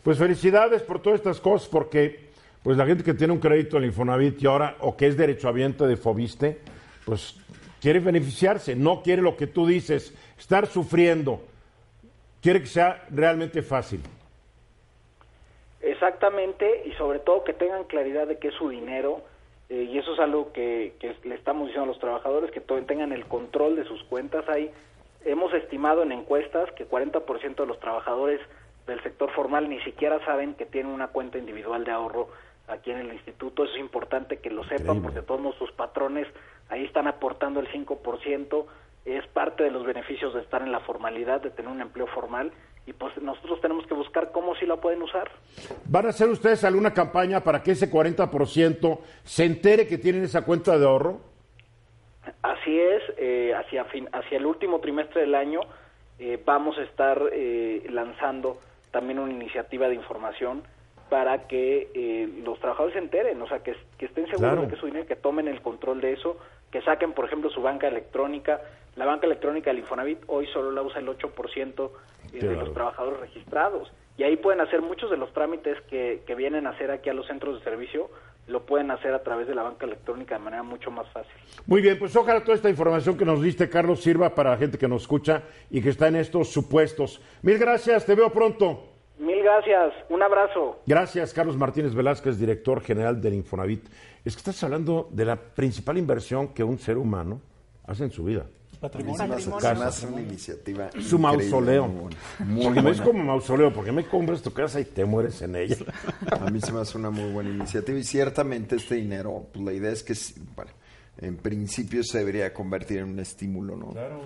[0.04, 2.30] Pues felicidades por todas estas cosas, porque
[2.64, 5.16] pues la gente que tiene un crédito en el Infonavit y ahora, o que es
[5.16, 6.60] derechohabiente de Fobiste,
[7.06, 7.40] pues
[7.82, 11.42] quiere beneficiarse, no quiere lo que tú dices, estar sufriendo,
[12.42, 14.02] quiere que sea realmente fácil.
[15.82, 19.22] Exactamente, y sobre todo que tengan claridad de qué es su dinero,
[19.70, 23.12] eh, y eso es algo que, que le estamos diciendo a los trabajadores, que tengan
[23.12, 24.48] el control de sus cuentas.
[24.50, 24.72] Hay,
[25.26, 28.42] hemos estimado en encuestas que 40% de los trabajadores
[28.88, 32.30] del sector formal ni siquiera saben que tienen una cuenta individual de ahorro
[32.70, 33.64] aquí en el instituto.
[33.64, 35.02] Eso es importante que lo sepan, Increíble.
[35.02, 36.28] porque todos sus patrones
[36.70, 38.66] ahí están aportando el 5%,
[39.06, 42.52] es parte de los beneficios de estar en la formalidad, de tener un empleo formal,
[42.86, 45.30] y pues nosotros tenemos que buscar cómo sí la pueden usar.
[45.86, 50.44] ¿Van a hacer ustedes alguna campaña para que ese 40% se entere que tienen esa
[50.44, 51.22] cuenta de ahorro?
[52.42, 55.62] Así es, eh, hacia, fin, hacia el último trimestre del año
[56.20, 58.60] eh, vamos a estar eh, lanzando
[58.92, 60.64] también una iniciativa de información
[61.10, 64.62] para que eh, los trabajadores se enteren, o sea, que, que estén seguros Claro.
[64.62, 66.38] de que su dinero, que tomen el control de eso,
[66.72, 68.62] que saquen, por ejemplo, su banca electrónica.
[68.96, 71.90] La banca electrónica del Infonavit hoy solo la usa el 8%
[72.34, 73.92] eh, de los trabajadores registrados.
[74.18, 77.14] Y ahí pueden hacer muchos de los trámites que, que vienen a hacer aquí a
[77.14, 78.10] los centros de servicio,
[78.48, 81.32] lo pueden hacer a través de la banca electrónica de manera mucho más fácil.
[81.68, 84.78] Muy bien, pues ojalá toda esta información que nos diste, Carlos, sirva para la gente
[84.78, 87.22] que nos escucha y que está en estos supuestos.
[87.44, 88.89] Mil gracias, te veo pronto.
[89.20, 90.80] Mil gracias, un abrazo.
[90.86, 93.86] Gracias, Carlos Martínez Velázquez, director general del Infonavit.
[94.24, 97.42] Es que estás hablando de la principal inversión que un ser humano
[97.86, 98.46] hace en su vida.
[98.80, 99.18] Patrimonio.
[99.18, 99.60] Patrimonio.
[99.60, 100.90] se me hace una iniciativa.
[101.02, 101.86] Su mausoleo.
[101.88, 103.12] muy buena, muy porque no es buena.
[103.12, 105.76] como mausoleo, porque me compras tu casa y te mueres en ella.
[106.32, 109.74] A mí se me hace una muy buena iniciativa y ciertamente este dinero, pues la
[109.74, 110.14] idea es que,
[110.56, 110.72] bueno,
[111.18, 113.88] en principio se debería convertir en un estímulo, ¿no?
[113.88, 114.22] Claro.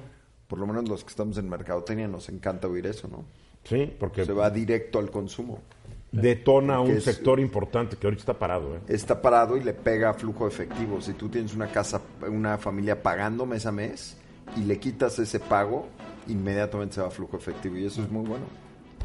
[0.47, 3.25] Por lo menos los que estamos en mercadotecnia nos encanta oír eso, ¿no?
[3.63, 5.59] Sí, porque Se va directo al consumo.
[6.11, 8.75] detona un es- sector importante que ahorita está parado.
[8.75, 8.79] ¿eh?
[8.87, 11.01] Está parado y le pega a flujo efectivo.
[11.01, 14.17] Si tú tienes una casa, una familia pagando mes a mes
[14.57, 15.87] y le quitas ese pago,
[16.27, 18.45] inmediatamente se va a flujo efectivo y eso es muy bueno.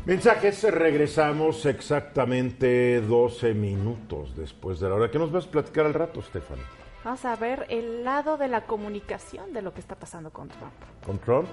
[0.05, 5.11] Mensajes, regresamos exactamente 12 minutos después de la hora.
[5.11, 6.63] ¿Qué nos vas a platicar al rato, Stephanie?
[7.05, 10.73] Vamos a ver el lado de la comunicación de lo que está pasando con Trump
[11.07, 11.47] ¿Control?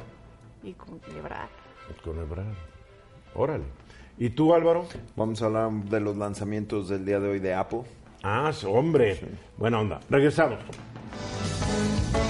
[0.63, 1.49] y con Ebrard.
[2.03, 2.45] Con Ebrard.
[3.35, 3.65] Órale.
[4.17, 4.85] ¿Y tú, Álvaro?
[5.15, 7.81] Vamos a hablar de los lanzamientos del día de hoy de Apple.
[8.23, 9.19] Ah, sí, hombre.
[9.57, 9.99] Buena onda.
[10.09, 10.59] Regresamos.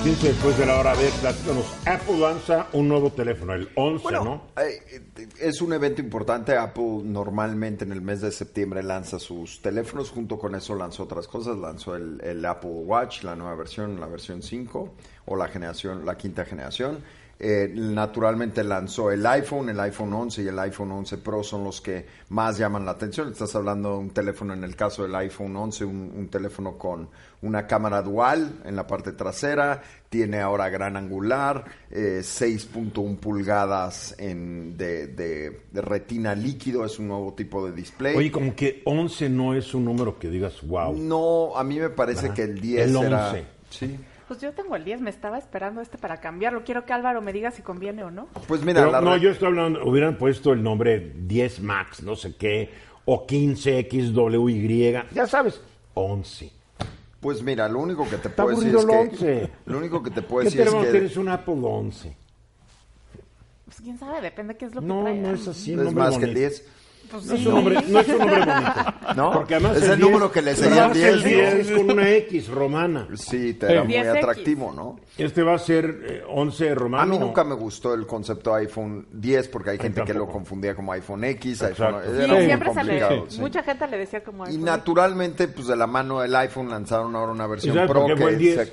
[0.04, 0.94] 15 después de la hora.
[0.96, 1.66] Ver, platícanos.
[1.86, 4.42] Apple lanza un nuevo teléfono, el 11, ¿no?
[4.58, 4.80] Eh,
[5.16, 6.58] eh, es un evento importante.
[6.58, 10.10] Apple normalmente en el mes de septiembre lanza sus teléfonos.
[10.10, 11.58] Junto con eso lanzó otras cosas.
[11.58, 14.94] Lanzó el, el Apple Watch, la nueva versión, la versión 5
[15.26, 17.00] o la generación, la quinta generación.
[17.38, 21.82] Eh, naturalmente lanzó el iPhone, el iPhone 11 y el iPhone 11 Pro son los
[21.82, 23.30] que más llaman la atención.
[23.30, 27.10] Estás hablando de un teléfono, en el caso del iPhone 11, un, un teléfono con
[27.42, 34.78] una cámara dual en la parte trasera, tiene ahora gran angular, eh, 6.1 pulgadas en,
[34.78, 38.16] de, de- de retina líquido, es un nuevo tipo de display.
[38.16, 40.96] Oye, como que 11 no es un número que digas, wow.
[40.98, 43.28] no, a mí me parece que el 10 El era...
[43.32, 43.46] 11.
[43.70, 44.00] Sí.
[44.28, 46.64] Pues yo tengo el 10, me estaba esperando este para cambiarlo.
[46.64, 48.28] Quiero que Álvaro me diga si conviene o no.
[48.48, 52.16] Pues mira, Pero la no, yo estoy hablando, hubieran puesto el nombre 10 Max, no
[52.16, 52.72] sé qué,
[53.06, 55.62] o 15XWY, ya sabes,
[55.94, 56.52] 11.
[57.20, 59.52] Pues mira, lo único que te Está puedo decir es el que 11.
[59.66, 62.16] lo único que te puedo ¿Qué decir es que tienes un Apple 11?
[63.66, 65.22] Pues quién sabe, depende qué es lo que No, traigan.
[65.24, 65.72] no es así.
[65.72, 66.40] es nombre más que el bonito.
[66.40, 66.68] 10.
[67.10, 67.48] Pues No es sí.
[67.48, 68.94] un nombre, no es un nombre bonito.
[69.16, 69.32] ¿No?
[69.34, 71.60] Porque además Es el 10 número que le además 10, el 10 ¿no?
[71.60, 73.08] es con una X romana.
[73.16, 73.88] Sí, te era Sí.
[73.88, 74.18] muy 10X.
[74.18, 75.00] atractivo, ¿no?
[75.18, 77.04] Este va a ser eh, 11 romano.
[77.04, 80.76] A mí nunca me gustó el concepto iPhone 10 porque hay gente que lo confundía
[80.76, 81.98] como iPhone X, Exacto.
[81.98, 82.02] iPhone...
[82.18, 83.26] Sí, Era muy siempre le, complicado.
[83.30, 83.40] sí.
[83.40, 84.66] mucha gente le decía como Y iPhone.
[84.66, 88.36] naturalmente, pues de la mano del iPhone lanzaron ahora una ¿Y versión Pro el que
[88.36, 88.56] 10?
[88.56, 88.70] se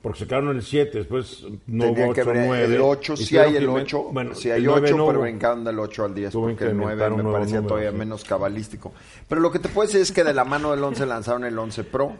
[0.00, 2.74] Porque sacaron el 7, después no Tendría hubo que 8 ver 9.
[2.76, 5.64] el 8, sí hay el 8, Bueno, sí hay el 9 8, no pero brincaron
[5.64, 7.96] del 8 al 10 Tuvo porque el 9 incrementar un me parecía número, todavía sí.
[7.96, 8.92] menos cabalístico.
[9.28, 11.58] Pero lo que te puedo decir es que de la mano del 11 lanzaron el
[11.58, 12.12] 11 Pro,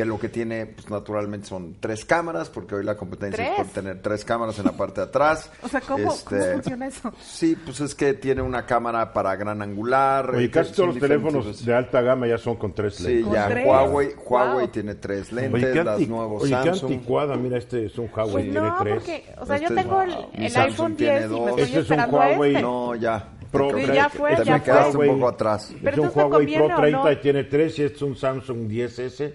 [0.00, 3.66] que lo que tiene, pues naturalmente son tres cámaras, porque hoy la competencia es ¿Tres?
[3.66, 5.50] por tener tres cámaras en la parte de atrás.
[5.62, 7.12] O sea, ¿cómo, Este, ¿cómo funciona eso?
[7.20, 10.30] Sí, pues es que tiene una cámara para gran angular.
[10.34, 13.04] Oye, eh, casi todos los diferentes, teléfonos de alta gama ya son con tres Sí,
[13.04, 13.24] lentes.
[13.24, 13.66] Con ya tres.
[13.66, 14.24] Huawei, Wow.
[14.26, 18.08] Huawei tiene tres lentes, Oye, qué, las nuevos oye, qué anticuada, mira, este es un
[18.14, 18.94] Huawei, Pues tiene no, tres.
[18.94, 21.40] porque, o sea, yo Este es- tengo el, mi el Samsung iPhone tiene 10 y
[21.40, 22.50] me estoy Este es un Huawei.
[22.52, 22.62] este.
[22.62, 23.28] No, ya.
[23.52, 25.08] Pro, Sí, ya fue, te ya me quedaste fue.
[25.08, 25.70] un poco atrás.
[25.70, 27.12] Es Pero un entonces, ¿me Huawei Pro conviene o 30 no?
[27.12, 29.32] y tiene tres, y este es un Samsung 10S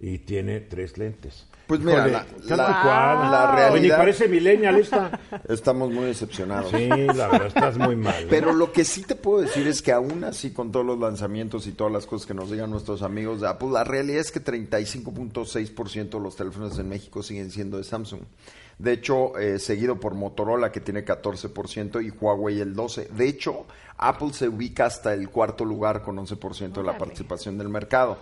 [0.00, 1.46] y tiene tres lentes.
[1.66, 3.30] Pues mira, Híjole, la- la- anticuada.
[3.30, 5.18] la Oye, ni realidad- parece millennial esta.
[5.48, 6.70] Estamos muy decepcionados.
[6.70, 8.22] Sí, la verdad, estás muy mal.
[8.22, 8.26] ¿eh?
[8.30, 11.66] Pero lo que sí te puedo decir es que aún así, con todos los lanzamientos
[11.66, 14.40] y todas las cosas que nos digan nuestros amigos de Apple, la realidad es que
[14.40, 18.20] 35.6% de los teléfonos en México siguen siendo de Samsung.
[18.78, 23.08] De hecho, eh, seguido por Motorola, que tiene 14%, y Huawei el 12%.
[23.10, 23.64] De hecho,
[23.96, 28.18] Apple se ubica hasta el cuarto lugar con 11% de la participación del mercado.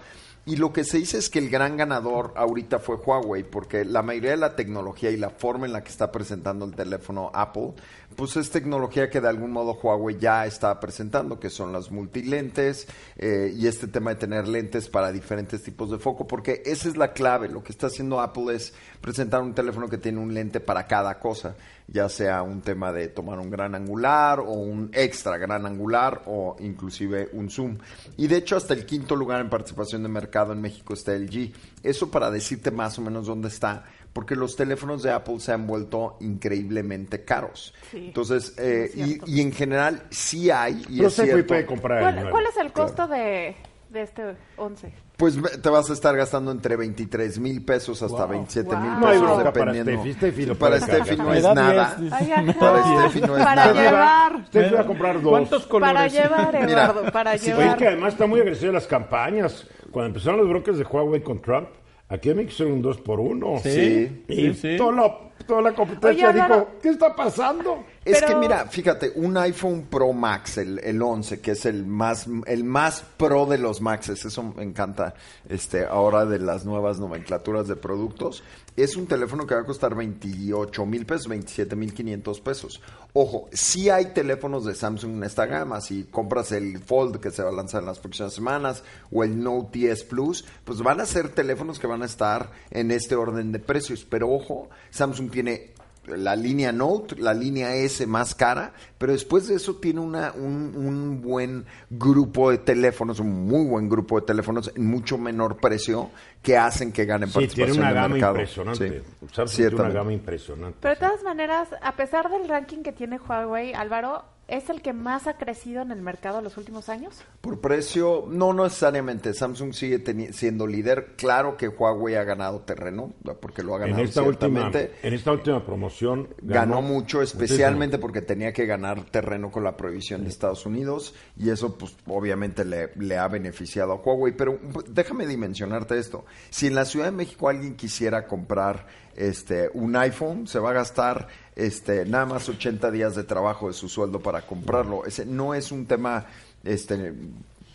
[0.47, 4.03] Y lo que se dice es que el gran ganador ahorita fue Huawei, porque la
[4.03, 7.73] mayoría de la tecnología y la forma en la que está presentando el teléfono Apple,
[8.17, 12.87] pues es tecnología que de algún modo Huawei ya está presentando, que son las multilentes
[13.17, 16.97] eh, y este tema de tener lentes para diferentes tipos de foco, porque esa es
[16.97, 17.49] la clave.
[17.49, 21.19] Lo que está haciendo Apple es presentar un teléfono que tiene un lente para cada
[21.19, 21.57] cosa,
[21.87, 26.57] ya sea un tema de tomar un gran angular o un extra gran angular o
[26.61, 27.79] inclusive un zoom.
[28.17, 31.29] Y de hecho hasta el quinto lugar en participación de mercado en México está el
[31.31, 31.53] G.
[31.83, 33.85] Eso para decirte más o menos dónde está,
[34.15, 37.75] porque los teléfonos de Apple se han vuelto increíblemente caros.
[37.91, 41.47] Sí, Entonces, eh, es y, y en general sí hay, y Pero es cierto.
[41.49, 42.31] puede comprar el ¿Cuál, nuevo.
[42.31, 43.55] cuál es el costo de,
[43.91, 44.93] de este 11?
[45.17, 48.29] Pues te vas a estar gastando entre 23 mil pesos hasta Wow.
[48.31, 48.99] 27 mil Wow.
[49.01, 49.31] No hay pesos.
[49.37, 49.93] para dependiendo.
[49.93, 51.97] Steffi, Steffi lo para Steffi no es da nada.
[52.01, 52.33] 10, Ay, dice.
[52.35, 52.59] ajá.
[52.59, 53.83] Para Steffi no es Para nada.
[53.83, 54.47] Llevar.
[54.49, 55.31] Steffi va a comprar dos.
[55.31, 55.95] ¿Cuántos colores?
[55.95, 57.79] Para llevar, Mira, Eduardo, para sí, Oye, llevar.
[57.79, 59.67] que además está muy agresiva las campañas.
[59.93, 61.69] Cuando empezaron los broncas de Huawei con Trump,
[62.09, 64.25] aquí en México son un 2 por 1 Sí.
[64.29, 67.85] Y Sí, la, toda la competencia Oye, dijo, ¿qué está pasando?
[68.05, 71.87] Es Pero- que mira, fíjate, un iPhone Pro Max, el, el 11, que es el
[71.87, 75.15] más el más pro de los Maxes, eso me encanta
[75.49, 78.43] este ahora de las nuevas nomenclaturas de productos,
[78.77, 82.83] es un teléfono que va a costar 28 mil pesos, 27 mil 500 pesos.
[83.15, 87.43] Ojo, sí hay teléfonos de Samsung en esta gama, si compras el Fold que se
[87.43, 88.83] va a lanzar en las próximas semanas
[89.13, 92.91] o el Note 10 Plus, pues van a ser teléfonos que van a estar en
[92.91, 95.73] este orden de precios, pero ojo, Samsung tiene
[96.07, 100.75] la línea Note, la línea S más cara, pero después de eso tiene una, un,
[100.77, 106.11] un buen grupo de teléfonos, un muy buen grupo de teléfonos en mucho menor precio
[106.43, 108.35] que hacen que ganen Sí, tiene participación una de gama mercado.
[108.35, 108.89] impresionante.
[108.89, 109.95] Sí, Samsung tiene una ciertamente.
[109.99, 110.79] gama impresionante.
[110.83, 114.93] Pero de todas maneras, a pesar del ranking que tiene Huawei, Álvaro, ¿es el que
[114.93, 117.17] más ha crecido en el mercado en los últimos años?
[117.41, 119.35] Por precio, no no necesariamente.
[119.35, 121.15] Samsung sigue siendo líder.
[121.17, 124.71] Claro que Huawei ha ganado terreno, porque lo ha En ganado esta, última,
[125.03, 127.23] en esta última promoción ganó mucho, muchísimo.
[127.45, 131.97] especialmente porque tenía que ganar terreno con la prohibición de Estados Unidos y eso pues
[132.07, 134.37] obviamente le, le ha beneficiado a Huawei.
[134.37, 136.25] Pero pues, déjame dimensionarte esto.
[136.51, 138.87] Si en la Ciudad de México alguien quisiera comprar
[139.17, 143.75] este un iPhone, se va a gastar este nada más 80 días de trabajo de
[143.75, 145.05] su sueldo para comprarlo.
[145.07, 146.27] Ese no es un tema
[146.65, 146.97] este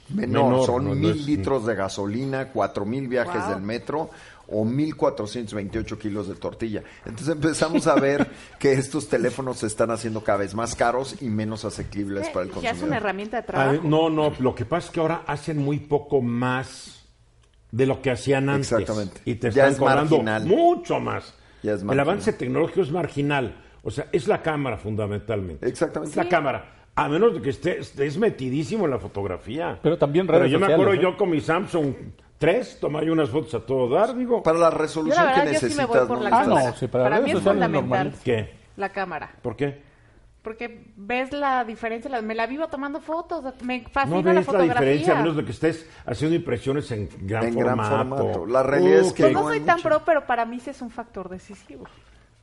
[0.09, 3.53] menor, Menor, son no, no mil es- litros de gasolina, cuatro mil viajes Wow.
[3.53, 4.09] del metro
[4.51, 6.81] o 1.428 kilos de tortilla.
[7.05, 8.27] Entonces empezamos a ver
[8.59, 12.49] que estos teléfonos se están haciendo cada vez más caros y menos asequibles para el
[12.49, 12.97] Eh, ya es una consumidor.
[12.97, 13.71] herramienta de A trabajo.
[13.73, 16.98] ver, no, no, lo que pasa es que ahora hacen muy poco más
[17.71, 18.71] de lo que hacían antes.
[18.71, 19.21] Exactamente.
[19.25, 20.45] Y te Ya están es cobrando marginal.
[20.45, 21.33] mucho más.
[21.63, 23.55] Ya es El avance tecnológico es marginal.
[23.83, 25.67] O sea, es la cámara fundamentalmente.
[25.67, 26.11] Exactamente.
[26.11, 26.75] Es la cámara.
[26.95, 29.79] A menos de que estés, estés metidísimo en la fotografía.
[29.81, 30.99] Pero también Pero redes yo me acuerdo ¿eh?
[31.01, 31.93] yo con mi Samsung
[32.39, 34.41] 3, tomaba yo unas fotos a todo dar, digo.
[34.43, 36.07] Para la Yo resolución la verdad, que yo sí me necesitas.
[36.07, 38.13] voy por la Ah, no, sí, para para redes mí es fundamental.
[38.23, 38.49] ¿Qué?
[38.77, 39.31] la cámara.
[39.41, 39.81] ¿Por qué?
[40.49, 44.35] Porque ves la diferencia, la- me la vivo tomando fotos, me fascina No la ves
[44.37, 44.73] la fotografía.
[44.73, 48.17] diferencia, a menos de que estés haciendo impresiones en gran En gran formato.
[48.17, 48.45] formato.
[48.47, 49.89] La realidad es que Pues no soy tan mucho.
[49.89, 51.83] pro, pero para mí sí es un factor decisivo.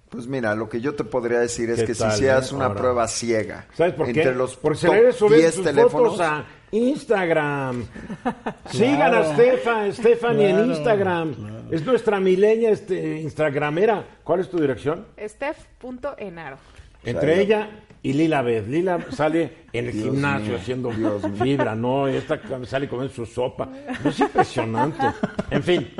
[0.08, 2.54] Pues mira, lo que yo te podría decir es ¿Qué que tal, si seas eh?
[2.54, 2.78] una Ahora.
[2.80, 4.20] prueba ciega ¿Sabes por qué?
[4.20, 7.84] entre los Porque se top le suben 10 sus teléfonos, fotos a Instagram.
[8.70, 11.34] Sigan a Stefa, Stephanie en Claro, Instagram.
[11.72, 14.04] Es nuestra mileña este, Instagramera.
[14.22, 15.06] ¿Cuál es tu dirección?
[15.20, 16.56] Steph.enaro.
[17.04, 17.70] Entre sea, ella
[18.06, 18.68] y Lila Beth.
[18.68, 22.08] Lila sale en el Dios gimnasio mío, haciendo Dios fibra, ¿no?
[22.08, 23.68] Y esta sale comiendo su sopa.
[24.04, 25.04] Es impresionante.
[25.50, 25.92] En fin.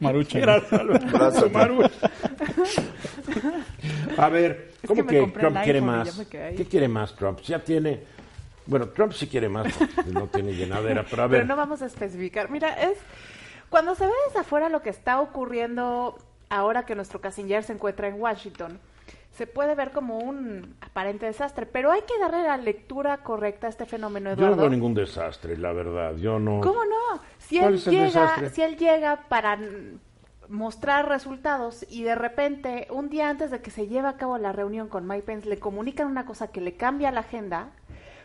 [0.00, 0.38] Marucha.
[0.38, 1.06] Gracias, Alberto.
[1.10, 1.50] Gracias.
[1.50, 1.82] Maru.
[4.18, 6.26] A ver, Es ¿cómo que Trump quiere más?
[6.28, 7.40] ¿Qué quiere más Trump?
[7.40, 8.00] Ya tiene...
[8.66, 11.40] Bueno, Trump sí quiere más, porque no tiene llenadera, pero a ver...
[11.40, 12.50] Pero no vamos a especificar.
[12.50, 12.98] Mira, es
[13.70, 16.18] cuando se ve desde afuera lo que está ocurriendo
[16.50, 18.78] ahora que nuestro canciller se encuentra en Washington,
[19.32, 23.70] se puede ver como un aparente desastre, pero hay que darle la lectura correcta a
[23.70, 24.60] este fenómeno, Yo no Eduardo.
[24.62, 26.16] veo ningún desastre, la verdad.
[26.16, 26.60] Yo no...
[26.60, 27.20] ¿Cómo no?
[27.38, 28.50] Si ¿Cuál él llega, desastre?
[28.50, 29.58] si él llega para
[30.48, 34.52] mostrar resultados y de repente un día antes de que se lleve a cabo la
[34.52, 37.68] reunión con Mike Pence le comunican una cosa que le cambia la agenda,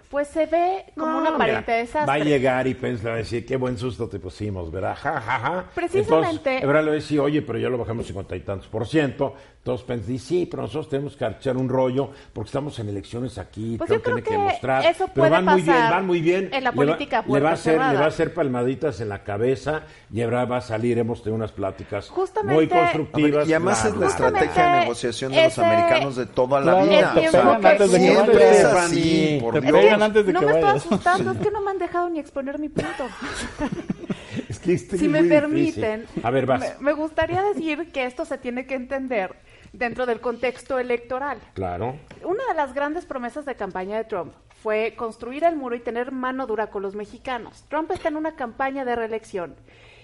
[0.10, 2.06] pues se ve como No, un aparente mira, desastre.
[2.08, 4.96] Va a llegar y Pence le va a decir, qué buen susto te pusimos, ¿verdad?
[5.02, 5.66] Ja, ja, ja.
[5.76, 8.88] Precisamente- Entonces, le va a decir, oye, pero ya lo bajamos cincuenta y tantos por
[8.88, 9.36] ciento.
[9.68, 13.38] Entonces Pence dice, sí, pero nosotros tenemos que echar un rollo porque estamos en elecciones
[13.38, 14.86] aquí, Pues yo creo que que mostrar.
[14.86, 16.50] eso pero puede van muy bien, van muy bien.
[16.54, 18.34] en la Le va- política a le va a puerta hacer, le va a hacer
[18.34, 22.66] palmaditas en la cabeza y Ebrard va a salir, hemos tenido unas pláticas Justamente- muy
[22.66, 23.46] ver, constructivas.
[23.50, 27.12] y además es la estrategia de negociación de los americanos de toda la vida.
[27.14, 28.58] te O sea, pegan antes de que siempre vayas.
[28.60, 29.72] es así, por Te Dios.
[29.74, 32.20] pegan antes de no que me estoy asustando, es que no me han dejado ni
[32.20, 33.04] exponer mi punto.
[34.50, 36.24] Es que este si es me permiten, difícil.
[36.26, 36.60] A ver, vas.
[36.80, 39.36] Me, me gustaría decir que esto se tiene que entender
[39.74, 41.40] dentro del contexto electoral.
[41.54, 41.96] Claro.
[42.24, 46.12] Una de las grandes promesas de campaña de Trump fue construir el muro y tener
[46.12, 47.64] mano dura con los mexicanos.
[47.70, 49.56] Trump está en una campaña de reelección.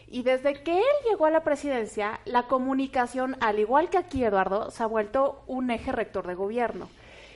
[0.08, 4.70] Y desde que él llegó a la presidencia, la comunicación, al igual que aquí, Eduardo,
[4.70, 6.88] se ha vuelto un eje rector de gobierno.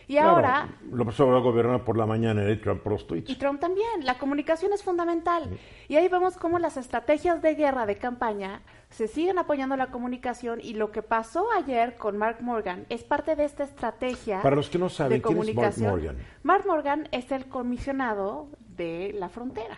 [0.07, 3.29] Y Claro, ahora, López Obrador gobierna por la mañana y Trump por los tweets.
[3.29, 5.49] y Trump también, la comunicación es fundamental.
[5.89, 10.59] Y ahí vemos cómo las estrategias de guerra de campaña se siguen apoyando la comunicación
[10.61, 14.69] y lo que pasó ayer con Mark Morgan es parte de esta estrategia Para los
[14.69, 15.73] que no saben, de ¿quién es Mark.
[15.77, 16.17] Morgan?
[16.43, 19.77] Mark Morgan es el comisionado de la frontera,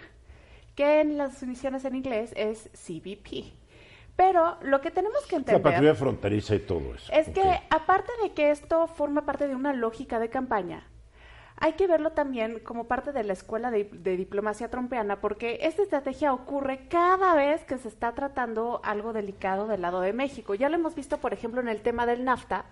[0.75, 3.53] que en las definiciones en inglés es CBP.
[4.15, 7.11] Pero lo que tenemos que La entender patrulla fronteriza y todo eso.
[7.11, 10.85] es que, aparte de que esto forma parte de una lógica de campaña,
[11.61, 15.83] hay que verlo también como parte de la escuela de, de diplomacia trompeana, porque esta
[15.83, 20.55] estrategia ocurre cada vez que se está tratando algo delicado del lado de México.
[20.55, 22.65] Ya lo hemos visto, por ejemplo, en el tema del NAFTA,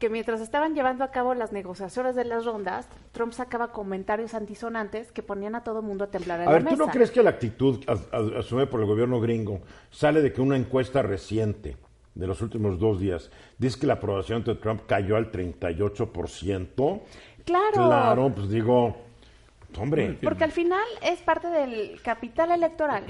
[0.00, 5.12] que mientras estaban llevando a cabo las negociaciones de las rondas, Trump sacaba comentarios antisonantes
[5.12, 6.92] que ponían a todo mundo a temblar en A la ver, ¿tú no mesa.
[6.92, 9.60] crees que la actitud as- asumida por el gobierno gringo
[9.90, 11.76] sale de que una encuesta reciente
[12.16, 17.00] de los últimos dos días dice que la aprobación de Trump cayó al 38%?
[17.44, 17.72] Claro.
[17.74, 18.96] Claro, pues digo,
[19.78, 23.04] hombre, Porque al final es parte del capital electoral.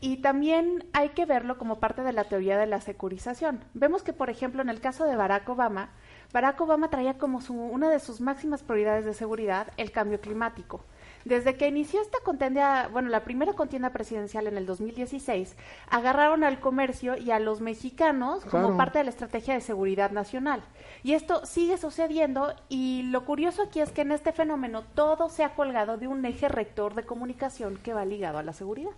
[0.00, 3.64] Y también hay que verlo como parte de la teoría de la securización.
[3.74, 5.90] Vemos que, por ejemplo, en el caso de Barack Obama,
[6.32, 10.84] Barack Obama traía como su, una de sus máximas prioridades de seguridad el cambio climático.
[11.28, 15.56] Desde que inició esta contienda, bueno, la primera contienda presidencial en el 2016,
[15.90, 20.62] agarraron al comercio y a los mexicanos como parte de la estrategia de seguridad nacional.
[21.02, 25.44] Y esto sigue sucediendo y lo curioso aquí es que en este fenómeno todo se
[25.44, 28.92] ha colgado de un eje rector de comunicación que va ligado a la seguridad.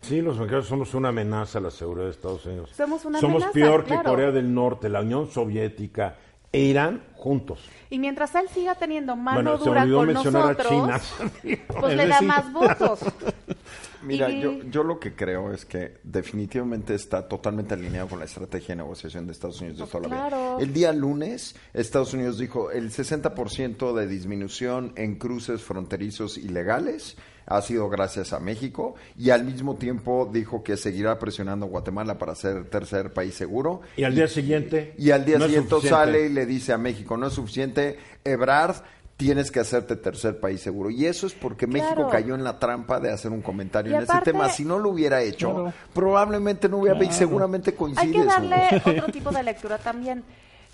[0.00, 2.70] sí, los mexicanos somos una amenaza a la seguridad de Estados Unidos.
[2.70, 4.02] Somos una Somos amenaza, peor que.
[4.02, 6.16] Corea del Norte, la Unión Soviética
[6.52, 7.60] e Irán juntos.
[7.90, 11.00] Y mientras él siga teniendo mano bueno, dura olvidó con mencionar nosotros, a
[11.40, 11.60] China.
[11.80, 13.00] pues le da más votos.
[14.02, 18.24] Mira, Y- yo, yo lo que creo es que definitivamente está totalmente alineado con la
[18.24, 20.56] estrategia de negociación de Estados Unidos de Pues toda la claro.
[20.56, 20.64] vida.
[20.66, 27.16] El día lunes, Estados Unidos dijo el 60% de disminución en cruces fronterizos ilegales
[27.46, 32.18] ha sido gracias a México y al mismo tiempo dijo que seguirá presionando a Guatemala
[32.18, 33.80] para ser tercer país seguro.
[33.96, 34.94] Y al día siguiente.
[34.98, 38.76] Y al día no siguiente sale y le dice a México, no es suficiente, Ebrard,
[39.16, 40.90] tienes que hacerte tercer país seguro.
[40.90, 42.08] Y eso es porque México Claro.
[42.10, 44.48] cayó en la trampa de hacer un comentario Y en aparte- ese tema.
[44.48, 45.72] Si no lo hubiera hecho, Claro.
[45.94, 48.04] probablemente no hubiera, y seguramente coincide.
[48.06, 50.24] Hay que darle otro tipo de lectura también.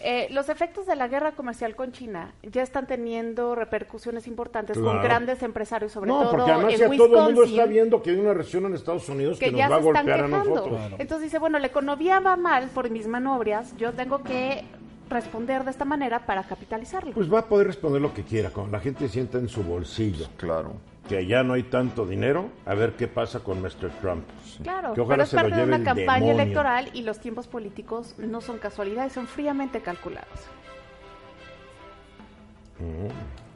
[0.00, 5.02] Eh, los efectos de la guerra comercial con China ya están teniendo repercusiones importantes con
[5.02, 8.02] grandes empresarios, sobre No, todo porque además en ya todo el mundo está Wisconsin, viendo
[8.02, 10.06] que hay una recesión en Estados Unidos que, que nos ya va a se están
[10.06, 10.80] golpear a nosotros.
[10.98, 14.64] Entonces dice, bueno, la economía va mal por mis manobrias, yo tengo que
[15.10, 17.12] responder de esta manera para capitalizarlo.
[17.12, 20.26] Pues va a poder responder lo que quiera, cuando la gente sienta en su bolsillo.
[20.36, 20.74] Claro.
[21.08, 23.90] Que ya no hay tanto dinero, a ver qué pasa con Mr.
[24.00, 24.24] Trump.
[24.62, 26.42] Claro, Que pero ojalá es se lo parte de lleve una el campaña demonio.
[26.42, 30.28] electoral y los tiempos políticos no son casualidades, son fríamente calculados.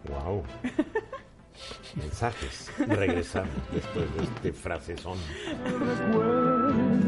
[0.08, 0.42] Wow.
[1.94, 2.72] Mensajes.
[2.78, 5.18] Regresamos después de este frasezón.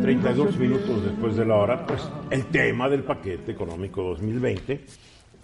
[0.03, 4.85] 32 minutos después de la hora, pues el tema del paquete económico 2020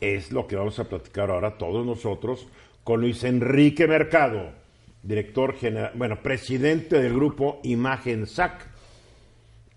[0.01, 2.47] es lo que vamos a platicar ahora todos nosotros
[2.85, 4.51] con Luis Enrique Mercado,
[5.03, 8.67] director general, bueno, presidente del grupo Imagen SAC,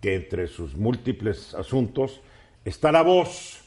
[0.02, 2.22] que entre sus múltiples asuntos
[2.66, 3.62] está la voz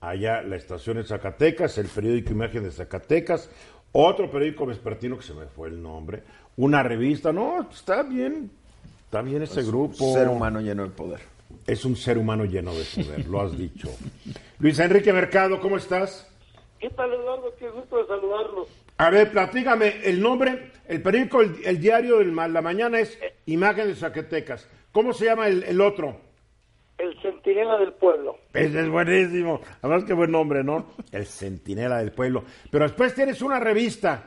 [0.00, 3.50] allá la estación en Zacatecas, el periódico Imagen de Zacatecas,
[3.92, 6.22] otro periódico vespertino que se me fue el nombre,
[6.56, 8.50] una revista, no, está bien,
[9.04, 10.12] está bien ese grupo.
[10.12, 11.20] Ser humano lleno de poder.
[11.66, 13.88] Es un ser humano lleno de poder, lo has dicho.
[14.58, 16.30] Luis Enrique Mercado, ¿cómo estás?
[16.78, 17.54] ¿Qué tal, Eduardo?
[17.58, 18.68] Qué gusto de saludarlos.
[19.00, 23.86] A ver, platícame, el nombre, el periódico, el, el diario de la mañana es Imagen
[23.86, 24.68] de Zacatecas.
[24.92, 26.20] ¿Cómo se llama el, el otro?
[26.98, 28.36] El Centinela del Pueblo.
[28.52, 29.62] Ese es buenísimo.
[29.80, 30.90] Además, qué buen nombre, ¿no?
[31.12, 32.44] El Centinela del Pueblo.
[32.70, 34.22] Pero después tienes una revista,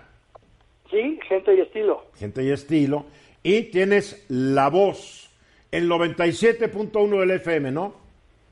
[0.89, 2.03] Sí, gente y estilo.
[2.15, 3.05] Gente y Estilo,
[3.43, 5.31] y tienes La Voz,
[5.71, 7.93] el 97.1 del FM, ¿no?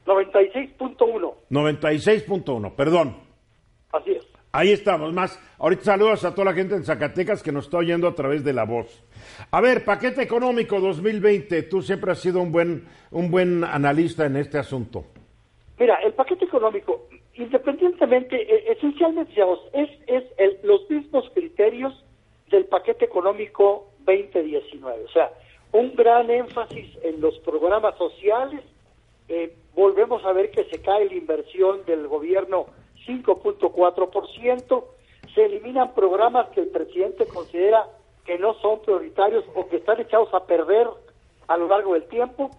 [0.06, 1.34] 96.1.
[1.50, 3.16] 96.1, perdón.
[3.92, 4.31] Así es.
[4.54, 5.40] Ahí estamos, más.
[5.60, 8.52] Ahorita saludos a toda la gente en Zacatecas que nos está oyendo a través de
[8.52, 9.02] La Voz.
[9.50, 14.36] A ver, paquete económico 2020, tú siempre has sido un buen, un buen analista en
[14.36, 15.06] este asunto.
[15.80, 22.04] Mira, el paquete económico, independientemente, eh, esencialmente, digamos, es, es el- los mismos criterios
[22.50, 25.06] del paquete económico 2019.
[25.06, 25.32] O sea,
[25.72, 28.62] un gran énfasis en los programas sociales.
[29.30, 32.66] eh, volvemos a ver que se cae la inversión del gobierno
[33.12, 34.84] 5.4%.
[35.36, 37.88] Se eliminan programas que el presidente considera
[38.26, 40.88] que no son prioritarios o que están echados a perder
[41.48, 42.52] a lo largo del tiempo.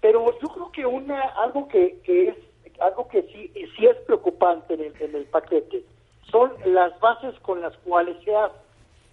[0.00, 2.36] Pero yo creo que una algo que, que es
[2.80, 5.84] algo que sí sí es preocupante en el, en el paquete
[6.30, 8.56] son las bases con las cuales se hace.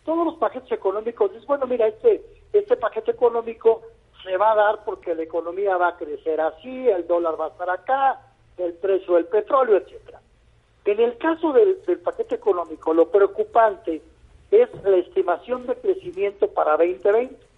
[0.03, 3.82] Todos los paquetes económicos es bueno mira este este paquete económico
[4.24, 7.49] se va a dar porque la economía va a crecer así el dólar va a
[7.49, 8.22] estar acá
[8.57, 10.20] el precio del petróleo etcétera
[10.86, 14.01] en el caso del, del paquete económico lo preocupante
[14.51, 17.51] es la estimación de crecimiento para 2020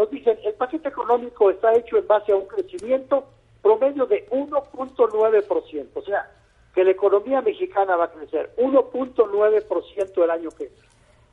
[0.00, 3.26] nos dicen, el paquete económico está hecho en base a un crecimiento
[3.60, 6.30] promedio de 1.9%, o sea,
[6.74, 10.88] que la economía mexicana va a crecer 1.9% el año que viene.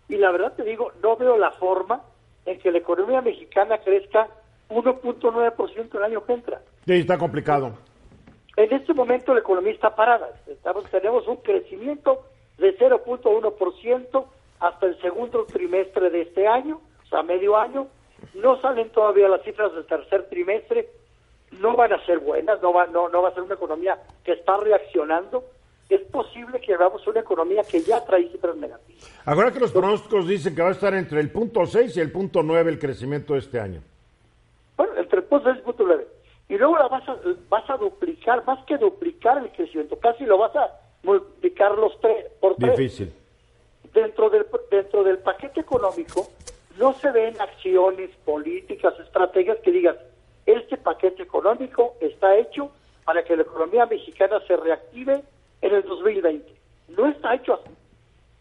[0.10, 2.02] Y la verdad te digo, no veo la forma
[2.46, 4.28] en que la economía mexicana crezca
[4.70, 6.62] 1.9% el año que entra.
[6.86, 7.72] Sí, está complicado.
[8.58, 10.32] En este momento la economía está parada.
[10.48, 12.24] Estamos, tenemos un crecimiento
[12.58, 14.26] de 0.1%
[14.60, 17.88] hasta el segundo trimestre de este año, o sea, medio año.
[18.34, 20.90] No salen todavía las cifras del tercer trimestre.
[21.52, 24.34] No van a ser buenas, no va, no, no va a ser una economía que
[24.34, 25.46] está reaccionando.
[25.88, 29.22] Es posible que veamos una economía que ya trae cifras negativas.
[29.24, 32.12] Ahora que los pronósticos dicen que va a estar entre el punto 6 y el
[32.12, 33.82] punto 9 el crecimiento de este año.
[34.76, 36.17] Bueno, entre el punto 6 y el punto 9.
[36.50, 37.18] Y luego la vas a,
[37.50, 40.72] vas a duplicar, más que duplicar el crecimiento, casi lo vas a
[41.04, 42.78] multiplicar los tres, por tres.
[42.78, 43.14] Difícil.
[43.94, 46.28] dentro del dentro del paquete económico
[46.78, 49.96] no se ven acciones políticas estrategias que digan
[50.46, 52.72] este paquete económico está hecho
[53.06, 55.24] para que la economía mexicana se reactive
[55.62, 56.52] en el 2020
[56.90, 57.74] no está hecho así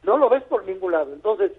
[0.03, 1.53] no lo ves por ningún lado entonces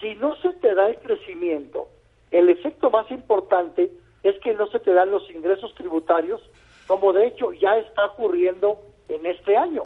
[0.00, 1.88] si no se te da el crecimiento
[2.30, 3.90] el efecto más importante
[4.28, 6.40] es que no se te dan los ingresos tributarios
[6.86, 9.84] como de hecho ya está ocurriendo en este año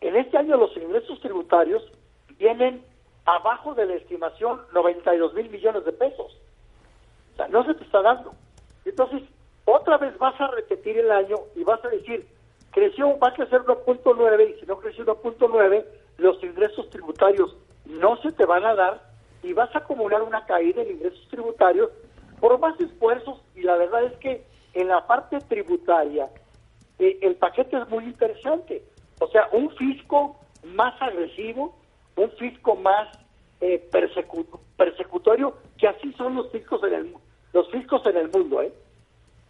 [0.00, 1.82] en este año los ingresos tributarios
[2.38, 2.84] vienen
[3.24, 6.38] abajo de la estimación 92 mil millones de pesos.
[7.32, 8.32] O sea, no se te está dando.
[8.84, 9.22] Entonces,
[9.64, 12.26] otra vez vas a repetir el año y vas a decir,
[12.70, 15.84] creció, va a crecer 1.9 y si no creció 1.9,
[16.18, 19.02] los ingresos tributarios no se te van a dar
[19.42, 21.90] y vas a acumular una caída en ingresos tributarios
[22.46, 24.44] por más esfuerzos y la verdad es que
[24.74, 26.28] en la parte tributaria
[27.00, 28.84] eh, el paquete es muy interesante.
[29.18, 31.74] O sea, un fisco más agresivo,
[32.14, 33.08] un fisco más
[33.60, 37.14] eh, persecu- persecutorio, que así son los fiscos en el
[37.52, 38.72] los fiscos en el mundo, ¿eh?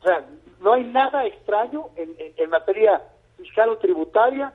[0.00, 0.24] O sea,
[0.60, 3.02] no hay nada extraño en, en- materia
[3.36, 4.54] fiscal o tributaria.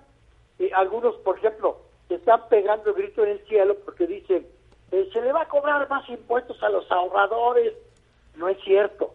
[0.57, 1.77] Eh, algunos, por ejemplo,
[2.09, 4.47] están pegando el grito en el cielo porque dicen,
[4.91, 7.73] eh, se le va a cobrar más impuestos a los ahorradores.
[8.38, 9.13] No es cierto.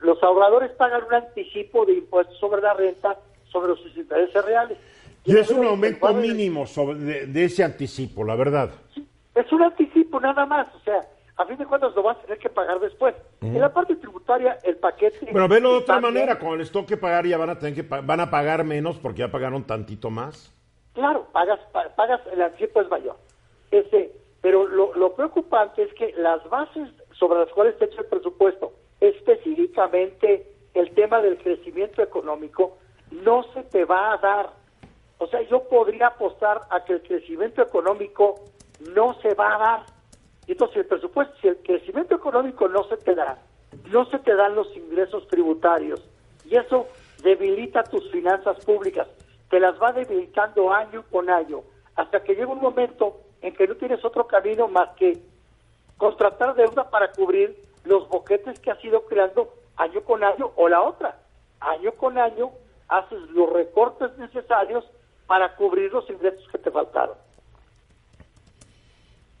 [0.00, 3.16] Los ahorradores pagan un anticipo de impuestos sobre la renta
[3.50, 4.78] sobre sus intereses reales.
[5.24, 8.70] Y es un aumento mínimo sobre, de, de ese anticipo, la verdad.
[9.34, 11.00] Es un anticipo nada más, o sea,
[11.36, 13.14] a fin de cuentas lo vas a tener que pagar después.
[13.40, 15.28] En la parte tributaria, el paquete...
[15.32, 18.20] Bueno, velo de otra manera, cuando les toque pagar ya van a tener que van
[18.20, 20.54] a pagar menos porque ya pagaron tantito más.
[20.94, 23.16] Claro, pagas, pa- pagas el anticipo es mayor.
[23.70, 26.88] Este, pero lo, lo preocupante es que las bases
[27.18, 32.78] sobre las cuales está hecho el presupuesto, específicamente el tema del crecimiento económico,
[33.10, 34.50] no se te va a dar.
[35.18, 38.44] O sea, yo podría apostar a que el crecimiento económico
[38.94, 39.86] no se va a dar.
[40.46, 43.38] Y Entonces, el presupuesto, si el crecimiento económico no se te da,
[43.90, 46.08] no se te dan los ingresos tributarios,
[46.44, 46.86] y eso
[47.22, 49.06] debilita tus finanzas públicas,
[49.50, 51.62] te las va debilitando año con año,
[51.96, 55.18] hasta que llega un momento en que no tienes otro camino más que
[55.98, 60.80] contratar deuda para cubrir los boquetes que has ido creando año con año, o la
[60.82, 61.18] otra,
[61.60, 62.50] año con año
[62.88, 64.84] haces los recortes necesarios
[65.26, 67.16] para cubrir los ingresos que te faltaron.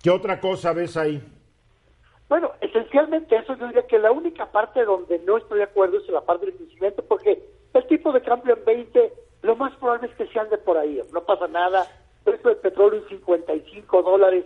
[0.02, 1.22] ¿Qué otra cosa ves ahí?
[2.28, 6.06] Bueno, esencialmente eso yo diría que la única parte donde no estoy de acuerdo es
[6.08, 7.42] en la parte del crecimiento, porque
[7.72, 11.00] el tipo de cambio en 20, lo más probable es que se ande por ahí,
[11.12, 11.86] no pasa nada,
[12.24, 14.44] precio del petróleo en 55 dólares,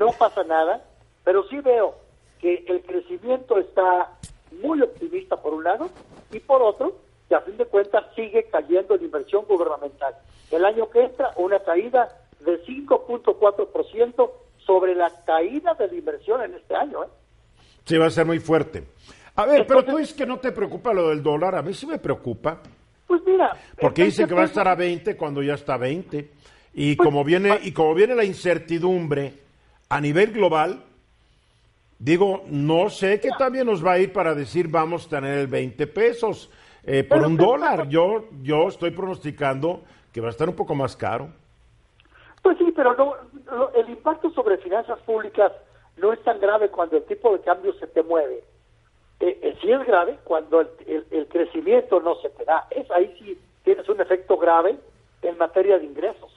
[0.00, 0.84] no pasa nada,
[1.24, 1.94] pero sí veo
[2.40, 4.18] que el crecimiento está
[4.62, 5.90] muy optimista por un lado,
[6.32, 6.96] y por otro,
[7.28, 10.14] que a fin de cuentas sigue cayendo la inversión gubernamental.
[10.50, 12.08] El año que entra, una caída
[12.40, 17.08] de 5.4% sobre la caída de la inversión en este año, ¿eh?
[17.84, 18.84] Sí, va a ser muy fuerte.
[19.36, 21.54] A ver, pero tú dices que no te preocupa lo del dólar.
[21.54, 22.60] A mí sí me preocupa.
[23.06, 25.74] Pues mira, Porque el dicen que va a 20 estar a 20 cuando ya está
[25.74, 26.30] a 20.
[26.74, 27.58] Y Pues, como viene ah.
[27.62, 29.34] y como viene la incertidumbre
[29.88, 30.84] a nivel global,
[32.00, 35.46] digo, no sé qué también nos va a ir para decir vamos a tener el
[35.46, 36.50] 20 pesos
[36.82, 37.88] eh, por Pero, un pero, dólar.
[37.88, 39.82] Yo yo estoy pronosticando
[40.12, 41.28] que va a estar un poco más caro.
[42.42, 43.14] Pues sí, pero no,
[43.54, 45.52] no- el impacto sobre finanzas públicas
[45.98, 48.42] no es tan grave cuando el tipo de cambio se te mueve.
[49.20, 52.66] Eh, eh, sí es grave cuando el, el- el crecimiento no se te da.
[52.70, 54.76] Es ahí sí tienes un efecto grave
[55.20, 56.29] en materia de ingresos.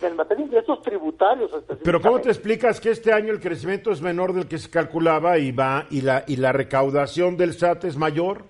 [0.00, 1.50] En, materia de ingresos tributarios
[1.84, 5.38] Pero ¿cómo te explicas que este año el crecimiento es menor del que se calculaba
[5.38, 8.44] y va y la y la recaudación del SAT es mayor?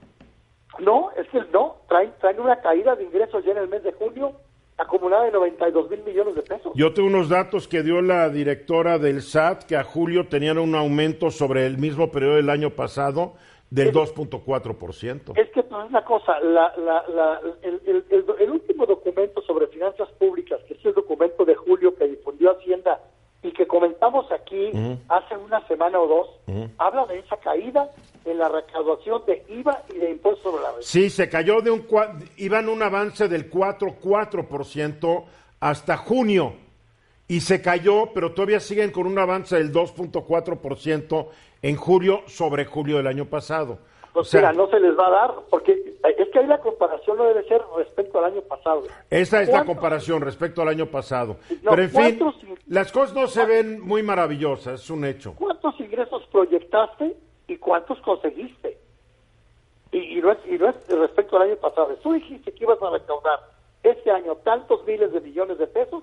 [0.79, 3.93] No, es que no, traen, traen una caída de ingresos ya en el mes de
[3.93, 4.33] junio
[4.79, 6.73] acumulada de 92 mil millones de pesos.
[6.75, 10.75] Yo tengo unos datos que dio la directora del SAT que a julio tenían un
[10.75, 13.35] aumento sobre el mismo periodo del año pasado
[13.75, 15.33] del 2.4%.
[15.39, 19.67] Es que pues, una cosa, la, la, la- el, el- el- el último documento sobre
[19.69, 23.01] finanzas públicas, que es el documento de julio que difundió Hacienda
[23.43, 24.71] y que comentamos aquí
[25.09, 26.29] hace una semana o dos,
[26.79, 27.91] habla de esa caída
[28.25, 30.83] en la recaudación de IVA y de impuestos sobre la renta.
[30.87, 35.25] Sí, se cayó de un cua- iban un avance del 4.4%
[35.61, 36.55] hasta junio
[37.27, 41.29] y se cayó, pero todavía siguen con un avance del 2.4%
[41.63, 43.79] en julio sobre julio del año pasado.
[44.13, 46.59] Pues o sea, mira, no se les va a dar, porque es que ahí la
[46.61, 48.83] comparación no debe ser respecto al año pasado.
[49.09, 51.37] Esa es la comparación respecto al año pasado.
[51.63, 52.35] No, Pero en fin, ¿cuántos-
[52.67, 55.35] las cosas no se ven muy maravillosas, es un hecho.
[55.39, 58.77] ¿Cuántos ingresos proyectaste y cuántos conseguiste?
[59.93, 61.95] Y, y no es, y no es respecto al año pasado.
[62.03, 63.41] Tú dijiste que ibas a recaudar
[63.83, 66.03] este año tantos miles de millones de pesos,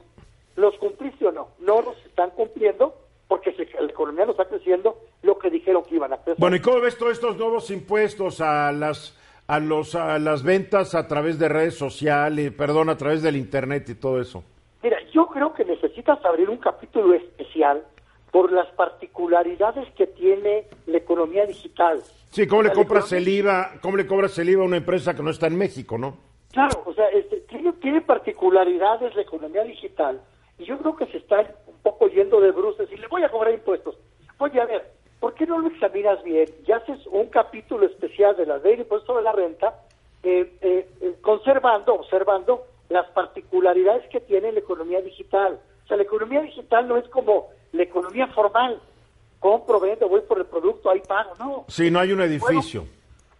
[0.56, 1.50] ¿los cumpliste o no?
[1.60, 2.96] No los están cumpliendo
[3.30, 6.36] porque se- la economía no está creciendo lo que dijeron que iban a crecer.
[6.38, 9.16] Bueno, ¿y cómo ves todos estos nuevos impuestos a las
[9.48, 13.88] a los a las ventas a través de redes sociales, perdón, a través del internet
[13.90, 14.44] y todo eso?
[14.84, 17.84] Mira, yo creo que necesitas abrir un capítulo especial
[18.32, 22.02] por las particularidades que tiene la economía digital.
[22.32, 23.72] Sí, ¿cómo le La compras economía- el IVA?
[23.82, 26.18] ¿Cómo le cobras el IVA a una empresa que no está en México, no?
[26.52, 30.22] Claro, o sea, este, tiene, tiene particularidades la economía digital
[30.60, 33.30] y yo creo que se está un poco yendo de bruces y le voy a
[33.30, 33.98] cobrar impuestos.
[34.38, 38.46] Oye, a ver, ¿por qué no lo examinas bien y haces un capítulo especial de
[38.46, 39.76] la ley de impuestos sobre la renta,
[40.24, 45.60] eh, eh, eh, conservando, observando las particularidades que tiene la economía digital?
[45.84, 48.80] O sea, la economía digital no es como la economía formal.
[49.40, 51.66] Compro, vendo, voy por el producto, ahí pago, no.
[51.70, 52.86] Sí, no hay un edificio.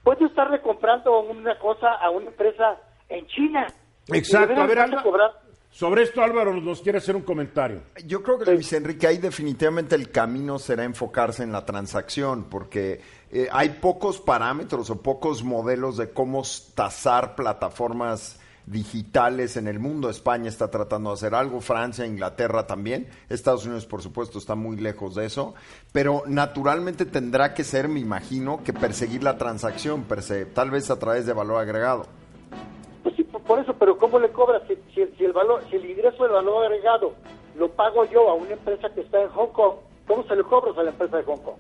[0.04, 2.78] Puedo estar recomprando una cosa a una empresa
[3.10, 3.68] en China.
[4.08, 5.34] Exacto, a ver, Alba, cobrar-
[5.72, 7.82] sobre esto Álvaro nos quiere hacer un comentario.
[8.06, 13.02] Yo creo que Luis Enrique, ahí definitivamente el camino será enfocarse en la transacción, porque
[13.32, 16.44] eh, hay pocos parámetros o pocos modelos de cómo
[16.76, 18.40] tasar plataformas
[18.70, 20.10] digitales en el mundo.
[20.10, 23.08] España está tratando de hacer algo, Francia, Inglaterra también.
[23.28, 25.56] Estados Unidos, por supuesto, está muy lejos de eso.
[25.92, 30.90] Pero naturalmente tendrá que ser, me imagino, que perseguir la transacción per se, tal vez
[30.92, 32.06] a través de valor agregado.
[33.50, 36.32] Por- eso, pero ¿cómo le cobras si, si- si el valor, si el ingreso del
[36.34, 37.14] valor agregado
[37.58, 39.74] lo pago yo a una empresa que está en Hong Kong,
[40.08, 41.56] ¿cómo se le cobras a la empresa de Hong Kong?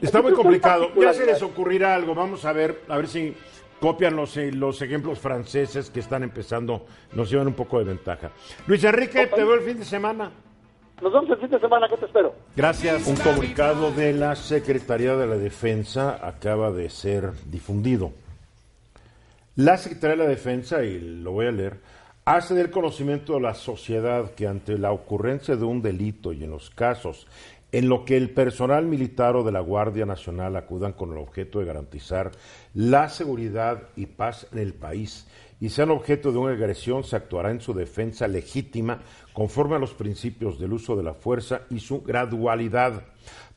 [0.00, 0.88] Está muy complicado.
[0.96, 2.14] Ya se les ocurrirá algo.
[2.14, 3.34] Vamos a ver, a ver si
[3.80, 8.30] copian los, eh, los ejemplos franceses que están empezando, nos llevan un poco de ventaja.
[8.66, 10.30] Luis Enrique, te veo el fin de semana.
[11.02, 12.34] Nos vemos el fin de semana, ¿qué te espero?
[12.56, 13.06] Gracias.
[13.08, 18.12] Un comunicado de la Secretaría de la Defensa acaba de ser difundido.
[19.56, 21.78] La Secretaría de la Defensa, y lo voy a leer,
[22.24, 26.50] hace del conocimiento de la sociedad que ante la ocurrencia de un delito y en
[26.50, 27.28] los casos
[27.70, 31.60] en lo que el personal militar o de la Guardia Nacional acudan con el objeto
[31.60, 32.32] de garantizar
[32.72, 35.28] la seguridad y paz en el país
[35.60, 39.02] y sean objeto de una agresión, se actuará en su defensa legítima
[39.32, 43.02] conforme a los principios del uso de la fuerza y su gradualidad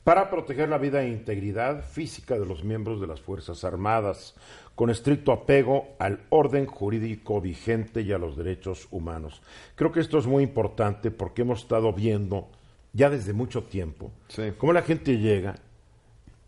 [0.08, 4.34] para proteger la vida e integridad física de los miembros de las Fuerzas Armadas,
[4.78, 9.42] con estricto apego al orden jurídico vigente y a los derechos humanos.
[9.74, 12.46] Creo que esto es muy importante porque hemos estado viendo
[12.92, 14.52] ya desde mucho tiempo Sí.
[14.56, 15.56] cómo la gente llega,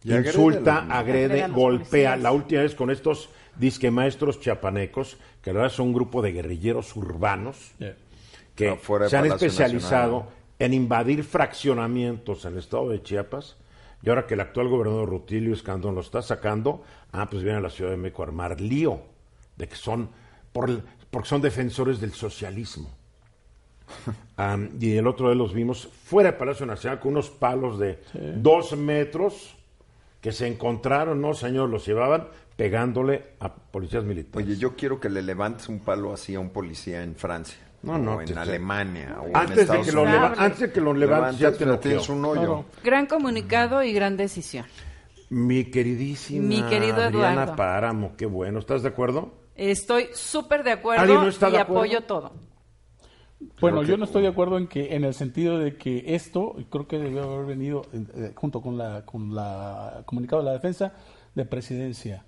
[0.04, 2.12] Y insulta, agrede, golpea.
[2.12, 2.20] policías.
[2.20, 6.30] La última vez con estos disque maestros chiapanecos, que la verdad son un grupo de
[6.30, 7.96] guerrilleros urbanos Yeah.
[8.54, 10.34] que se han Palacio especializado Nacional.
[10.60, 13.56] en invadir fraccionamientos en el estado de Chiapas.
[14.02, 16.82] Y ahora que el actual gobernador Rutilio Escandón lo está sacando,
[17.12, 19.00] ah, pues viene a la Ciudad de México a armar lío
[19.56, 20.08] de que son,
[20.52, 22.88] por, el- porque son defensores del socialismo.
[24.80, 27.98] Y el otro de los vimos fuera del Palacio Nacional con unos palos de
[28.36, 29.54] dos metros
[30.22, 34.46] que se encontraron, no señor, los llevaban pegándole a policías militares.
[34.46, 37.58] Oye, yo quiero que le levantes un palo así a un policía en Francia.
[37.82, 39.16] No, no, o en te- Alemania.
[39.22, 40.32] O en antes, de que lo Unidos.
[40.38, 41.80] antes de que lo levantes ya te noqueó.
[41.80, 42.40] tienes un hoyo.
[42.40, 42.64] Claro.
[42.84, 44.66] Gran comunicado y gran decisión.
[45.30, 47.56] Mi queridísima Mi querido Adriana Eduardo.
[47.56, 48.58] Páramo, qué bueno.
[48.58, 49.32] ¿Estás de acuerdo?
[49.54, 51.80] Estoy súper de acuerdo ¿Alguien no está y de acuerdo?
[51.82, 52.32] apoyo todo.
[53.60, 56.56] Bueno, que- yo no estoy de acuerdo en que, en el sentido de que esto,
[56.58, 60.46] y creo que debió haber venido eh, eh, junto con la, con la comunicado de
[60.46, 60.92] la defensa
[61.34, 62.24] de presidencia.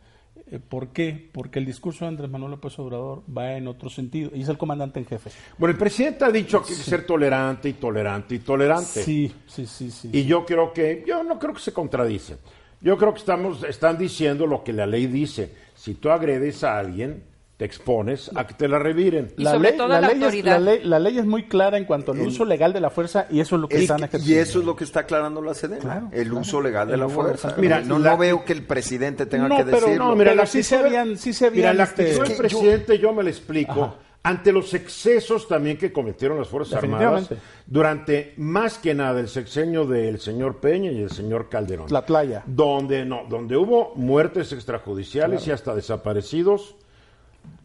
[0.46, 1.30] Eh, ¿Por qué?
[1.32, 4.58] Porque el discurso de Andrés Manuel López Obrador va en otro sentido y es el
[4.58, 5.30] comandante en jefe.
[5.58, 9.02] Bueno, el presidente ha dicho que hay que ser tolerante y tolerante y tolerante.
[9.02, 10.10] Sí, sí, sí, sí.
[10.12, 12.36] Y yo creo que, yo no creo que se contradice.
[12.80, 15.52] Yo creo que estamos, están diciendo lo que la ley dice.
[15.74, 17.22] Si tú agredes a alguien,
[17.56, 19.32] te expones a que te la reviren.
[19.36, 22.12] Y sobre todo la ley es, la, ley, la ley es muy clara en cuanto
[22.12, 24.06] al uso legal de la fuerza y eso es lo que Es están que- y
[24.08, 24.42] ejerciendo.
[24.42, 26.40] eso es lo que está aclarando la Sedena, Claro, el claro.
[26.40, 27.54] uso legal de El la fuerza.
[27.58, 30.04] Mira, no, la- no veo que el presidente tenga No, que pero decirlo.
[30.06, 32.36] No, mira, Pero la sí se habían- sí se Mira, habían, la este- actitud del
[32.36, 33.72] presidente, yo, me lo explico.
[33.84, 33.94] Ajá.
[34.24, 37.28] Ante los excesos también que cometieron las Fuerzas Armadas
[37.66, 41.86] durante más que nada el sexenio del señor Peña y el señor Calderón.
[41.90, 42.44] La playa.
[42.46, 46.76] Donde no, donde hubo muertes extrajudiciales y hasta desaparecidos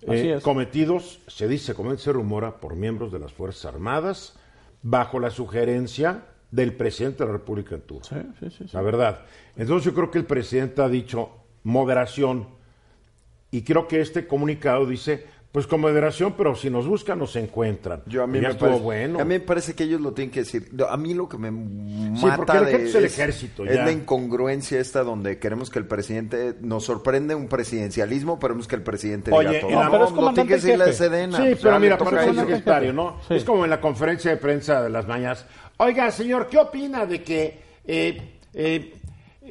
[0.02, 4.38] eh, cometidos, se dice, como se rumora, por miembros de las Fuerzas Armadas,
[4.82, 8.04] bajo la sugerencia del presidente de la República en turno.
[8.04, 8.70] Sí, sí, sí.
[8.74, 9.26] La verdad.
[9.56, 11.30] Entonces yo creo que el presidente ha dicho
[11.64, 12.48] moderación
[13.52, 18.04] y creo que este comunicado dice, pues con moderación, pero si nos buscan nos encuentran.
[18.06, 19.20] Yo a mí, ya me parece, bueno.
[19.20, 20.70] a mí me parece que ellos lo tienen que decir.
[20.88, 23.86] A mí lo que me porque mata el de, ejército es el ejército, es ya.
[23.86, 28.76] la incongruencia esta donde queremos que el presidente nos sorprende un presidencialismo, pero vemos que
[28.76, 29.72] el presidente Oye, diga todo.
[29.72, 30.94] No, pero es lo tiene que decir la.
[30.94, 31.38] Sedena.
[31.38, 32.44] Sí, pero le mira, toca por a eso ellos.
[32.44, 33.18] es secretario, ¿no?
[33.28, 33.36] Sí.
[33.36, 35.46] Es como en la conferencia de prensa de las mañanas.
[35.78, 38.94] Oiga, señor, ¿qué opina de que eh, eh,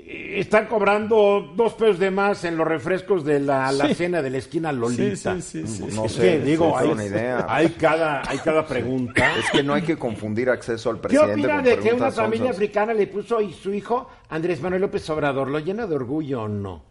[0.05, 3.95] están cobrando dos pesos de más en los refrescos de la, la Sí.
[3.95, 5.35] cena de la esquina Lolita?
[5.37, 5.97] Sí, sí, sí, sí.
[5.97, 7.47] No es sé, que, digo, hay, una idea.
[7.49, 9.25] hay cada, hay cada pregunta.
[9.39, 12.11] Es que no hay que confundir acceso al ¿Qué presidente opina con de que una
[12.11, 15.49] familia africana le puso y su hijo Andrés Manuel López Obrador?
[15.51, 16.83] ¿Lo llena de orgullo o no?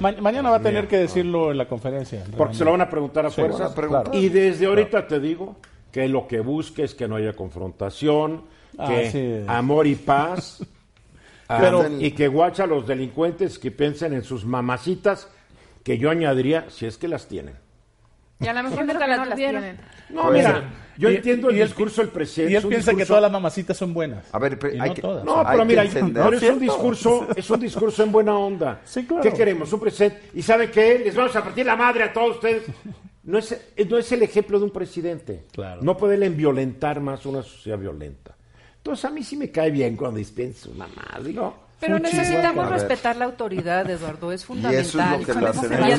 [0.00, 2.24] Ma- mañana va a tener que decirlo en la conferencia.
[2.36, 3.72] Porque se lo van a preguntar a Sí, fuerzas.
[3.72, 4.14] preguntar.
[4.14, 5.56] Y desde ahorita te digo
[5.92, 8.42] que lo que busque es que no haya confrontación,
[8.76, 9.48] que Así es.
[9.48, 10.64] amor y paz.
[11.50, 15.28] ah, Pero- y que guacha a los delincuentes que piensen en sus mamacitas,
[15.84, 17.54] que yo añadiría, si es que las tienen.
[18.42, 19.62] Y a lo mejor nunca que la no las tuvieron.
[19.62, 19.80] tienen.
[20.08, 20.62] No, Puede mira, ser.
[20.96, 22.52] yo Y- entiendo el y discurso del presidente.
[22.54, 24.24] Y él piensa que todas las mamacitas son buenas.
[24.32, 25.24] A ver, pero Y hay no que- todas.
[25.24, 26.24] No, Hay pero que mira, entender.
[26.24, 28.80] pero es un discurso, es un discurso en buena onda.
[28.84, 29.22] Sí, claro.
[29.22, 29.70] ¿Qué queremos?
[29.72, 30.30] Un presidente.
[30.34, 30.98] ¿Y sabe qué?
[31.00, 32.62] Les vamos a partir la madre a todos ustedes.
[33.24, 35.44] No es, eh, no es el ejemplo de un presidente.
[35.52, 35.82] Claro.
[35.82, 38.34] No puede violentar más una sociedad violenta.
[38.80, 41.18] Entonces a mí sí me cae bien cuando dispensa su mamá.
[41.24, 44.84] Digo, Pero Fuchi, necesitamos respetar la autoridad, Eduardo, es Y fundamental.
[44.84, 45.40] eso es lo que
[45.80, 45.92] la y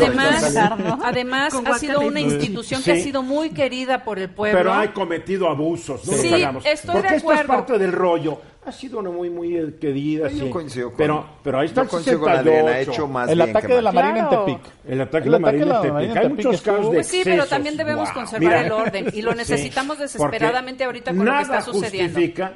[1.03, 2.85] además, ha sido una institución Sí.
[2.85, 4.57] que ha sido muy querida por el pueblo.
[4.59, 6.05] pero hay cometido abusos.
[6.07, 8.39] No Sí, nos estoy Porque de esto es parte del rollo.
[8.63, 10.29] ha sido una muy, muy eh, querida.
[10.29, 10.49] Yo sí.
[10.51, 12.91] coincido con- pero, pero ahí está el ha 68.
[12.91, 13.91] hecho más El ataque que de la.
[13.91, 14.59] Marina en Tepic.
[14.87, 16.17] El ataque de la Marina en Tepic.
[16.17, 18.13] Hay muchos casos de Pues sí, pero también debemos Wow.
[18.13, 22.13] conservar el orden, y lo necesitamos desesperadamente ahorita con lo que está sucediendo.
[22.19, 22.53] Justifica,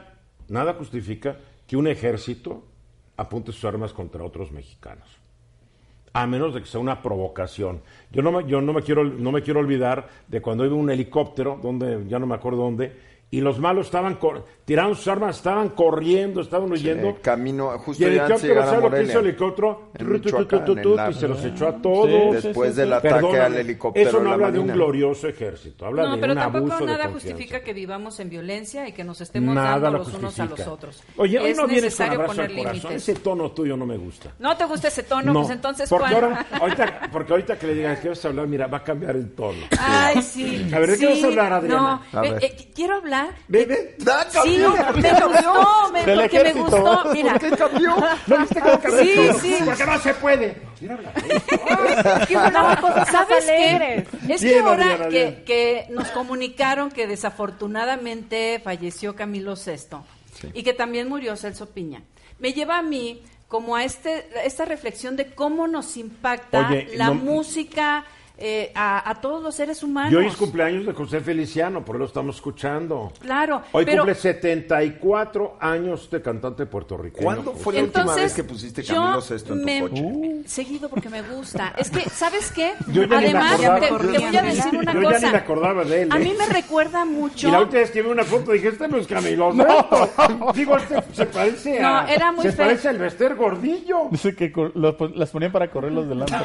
[0.48, 1.38] nada justifica
[1.68, 2.64] que un ejército
[3.18, 5.08] apunte sus armas contra otros mexicanos.
[6.14, 7.82] A menos de que sea una provocación.
[8.12, 10.90] Yo no me, yo no me quiero no me quiero olvidar de cuando iba un
[10.90, 12.96] helicóptero, donde ya no me acuerdo dónde,
[13.32, 17.10] y los malos estaban cor- tiraron sus armas, estaban corriendo, estaban huyendo.
[17.10, 19.82] Eh, camino, y justo el antes de helicóptero, ¿sabes lo que hizo el helicóptero?
[21.10, 22.42] Y se los echó a todos.
[22.42, 22.94] Sí, Después sí, del sí.
[22.94, 26.22] ataque Perdóname, al helicóptero Eso no la habla de un glorioso ejército, habla No, de
[26.22, 29.54] pero un tampoco abuso de nada justifica que vivamos en violencia y que nos estemos
[29.56, 31.04] Nada dando lo los unos a los otros.
[31.18, 32.82] Oye, hoy es no vienes con necesario abrazo poner al corazón.
[32.92, 33.10] límites.
[33.10, 34.32] Ese tono tuyo no me gusta.
[34.40, 35.34] ¿No te gusta ese tono?
[35.34, 36.24] No, pues entonces, porque ¿cuál?
[36.24, 39.16] ahora, ahorita, porque ahorita que le digan que vas a hablar, mira, va a cambiar
[39.16, 39.60] el tono.
[39.80, 40.68] Ay, sí.
[40.74, 42.02] A ver, ¿de qué sí, vas a hablar, Adriana?
[42.14, 43.15] No, eh, eh, quiero hablar.
[43.48, 43.96] Ve, ve.
[44.00, 47.10] ¡Da, Sí, me gustó, me, porque me gustó.
[47.14, 47.96] Mira, ¿Qué cambió?
[48.28, 49.56] ¿No viste cómo cambió Sí, sí.
[49.66, 50.56] Porque no se puede.
[50.82, 50.98] Mira,
[53.12, 54.06] ¿Sabes qué?
[54.30, 55.44] Es que Bien, ahora que, bien.
[55.46, 59.98] que nos comunicaron que desafortunadamente falleció Camilo VI
[60.54, 62.04] y que también murió Celso Piña,
[62.40, 67.08] me lleva a mí como a este esta reflexión de cómo nos impacta Oye, la
[67.08, 68.04] no- música
[68.38, 70.12] eh, a, a todos los seres humanos.
[70.12, 73.12] Y hoy es cumpleaños de José Feliciano, por eso lo estamos escuchando.
[73.20, 77.24] Claro, Hoy pero- cumple 74 años de cantante puertorriqueño.
[77.24, 77.64] ¿Cuándo José.
[77.64, 80.42] fue la última vez que pusiste yo Camilo Sesto en tu me- coche?
[80.48, 81.74] Seguido porque me gusta.
[81.78, 82.74] Es que, ¿sabes qué?
[82.88, 85.20] Yo ya ni me Además, te, te voy a decir una Yo cosa.
[85.20, 86.10] ya ni me acordaba de él.
[86.12, 86.20] A ¿eh?
[86.20, 87.48] mí me recuerda mucho.
[87.48, 90.10] Y la última vez que vi una foto dije, este no es Camilo Sesto.
[90.54, 92.02] Digo, este se parece a...
[92.04, 94.08] No, era muy Se parece al Bester Gordillo.
[94.12, 96.36] Dice que los las ponían para correr los delante.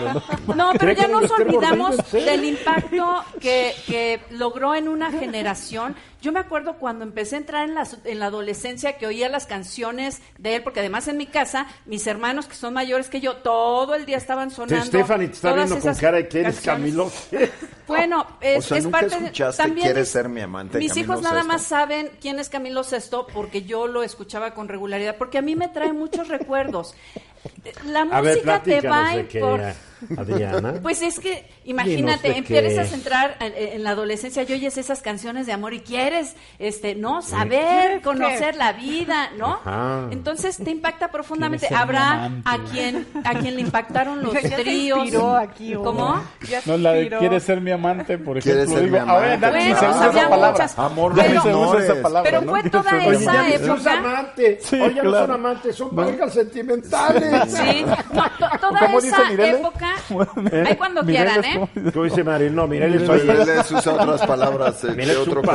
[0.47, 0.55] ¿no?
[0.55, 2.27] No, pero ¿Cree ya nos olvidamos serio?
[2.27, 5.95] del impacto que, que logró en una generación.
[6.23, 9.47] Yo me acuerdo cuando empecé a entrar en la, en la adolescencia que oía las
[9.47, 13.37] canciones de él, porque además en mi casa, mis hermanos que son mayores que yo,
[13.37, 14.85] todo el día estaban sonando.
[14.87, 16.61] Stephanie te está todas viendo con esas cara de que eres.
[16.61, 17.11] Camilo.
[17.87, 20.91] Bueno, es, O sea, es ¿nunca parte de- escuchaste también Quieres ser mi amante, Mis
[20.93, 21.49] Camilo hijos nada Sesto?
[21.53, 25.57] más saben quién es Camilo Sesto porque yo lo escuchaba con regularidad, porque a mí
[25.57, 26.95] me trae muchos recuerdos.
[27.87, 29.61] La A ver, música te va de qué, por...
[30.17, 30.75] Adriana.
[30.83, 35.47] Pues es que, imagínate, empiezas a entrar en, en la adolescencia y oyes esas canciones
[35.47, 35.81] de amor y
[36.11, 39.61] quieres, este, no, saber, conocer la vida, ¿no?
[39.65, 40.09] Ajá.
[40.11, 41.73] Entonces te impacta profundamente.
[41.75, 42.43] Habrá amante.
[42.51, 45.09] a quien, a quien le impactaron los Ya tríos.
[45.39, 45.75] aquí.
[45.75, 46.21] ¿Cómo?
[46.49, 47.09] Ya No, la de.
[47.11, 48.19] ¿Quieres ser mi amante?
[48.19, 48.77] Por ¿Quieres ejemplo.
[48.81, 49.47] ser digo, mi a ver, amante?
[49.47, 50.51] Dani, Bueno, se usa esa palabra.
[50.53, 50.79] muchas.
[50.79, 52.51] Amor Dani de se usa esa palabra, Pero ¿no?
[52.53, 53.59] fue toda Quieres ser mi esa amante.
[53.59, 53.99] Son época.
[53.99, 54.65] amantes.
[54.65, 55.27] Sí, Oye, no claro.
[55.27, 57.53] son amantes, son parejas sentimentales.
[57.53, 59.61] Sí, no, to- toda ¿Cómo esa Mireles?
[59.61, 59.95] época,
[60.53, 60.65] ¿Eh?
[60.67, 61.55] ahí cuando Mireles, quieran, ¿eh?
[61.55, 61.93] ¿cómo dice?
[61.93, 62.51] ¿Cómo dice Mari?
[62.51, 65.47] No, mira, él es Oye, él les usa otras palabras eh, Mira, de otro un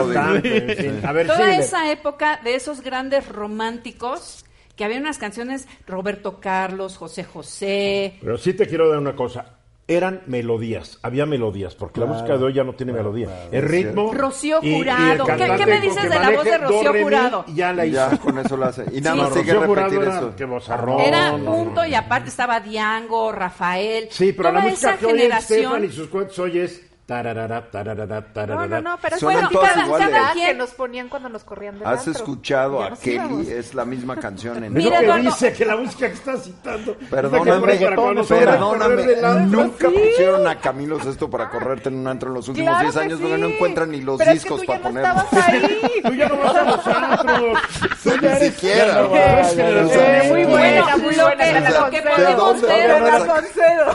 [1.03, 1.57] A ver, Toda síguele.
[1.63, 8.37] esa época de esos grandes románticos, que había unas canciones, Roberto Carlos, José José, Pero
[8.37, 9.51] sí te quiero dar una cosa.
[9.87, 13.29] Eran melodías, había melodías, porque la música de hoy ya no tiene melodía.
[13.51, 14.11] el ritmo.
[14.11, 15.25] Rocío y- y Jurado.
[15.27, 17.45] ¿Qué- me dices que de la voz de Rocío Jurado?
[17.47, 17.95] y Ya la hizo.
[18.09, 18.83] ya con eso lo hace.
[18.91, 20.35] Y nada No, más sigue Rocío Jurado repetir era- eso.
[20.35, 21.01] Qué vozarrón.
[21.01, 21.85] Era no, no, punto no.
[21.85, 24.07] y aparte estaba Diango, Rafael.
[24.09, 25.59] Sí, pero la música esa que oye generación.
[25.61, 28.81] Estefan y sus cuentos hoy es tararara, tararara, No, tararara.
[28.81, 30.09] no, no, pero es Suenan bueno, todas cada, iguales.
[30.09, 32.11] cada quien- que nos ponían cuando nos corrían del ¿Has antro.
[32.13, 33.15] escuchado Ya a nos Kelly?
[33.15, 33.47] íbamos.
[33.47, 35.23] Es la misma canción en Es Mira, lo que Eduardo.
[35.23, 36.95] dice que la música que está citando.
[37.09, 42.47] Perdóname, es perdóname, nunca pusieron a Camilo Sesto para correrte en un antro en los
[42.47, 43.23] últimos Claro 10 que años sí.
[43.23, 45.23] porque no encuentran ni los Pero discos es que tú para ya no ponerlos.
[45.33, 45.81] estabas ahí.
[46.05, 47.59] Tú ya no vas a los antros.
[48.03, 48.85] Tú ya Ni eres- siquiera.
[48.87, 51.43] ya no vas, eh, muy buena, muy lo buena.
[51.43, 52.89] que- lo que podemos ver.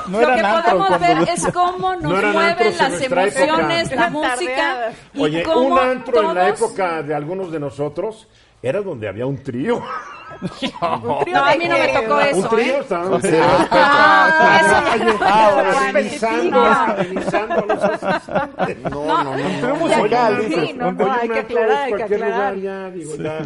[0.08, 2.99] No lo que antros podemos cuando ver es cómo nos No eran mueven antros en
[3.08, 3.60] las nuestra época.
[3.60, 8.28] emociones, la música y Oye, cómo un antro en la época de algunos de nosotros
[8.62, 9.82] era donde había un trío.
[10.80, 13.40] No, a mí no me tocó eso, un trío, ¿eh?
[13.70, 18.90] Ah, eso ya- amenizando, amenizando los asistentes.
[18.90, 19.36] No, no, no.
[19.36, 20.42] no.
[20.48, 22.54] Sí, no, hay que aclarar, hay que aclarar.
[22.54, 23.40] lugar ya, digo, ya,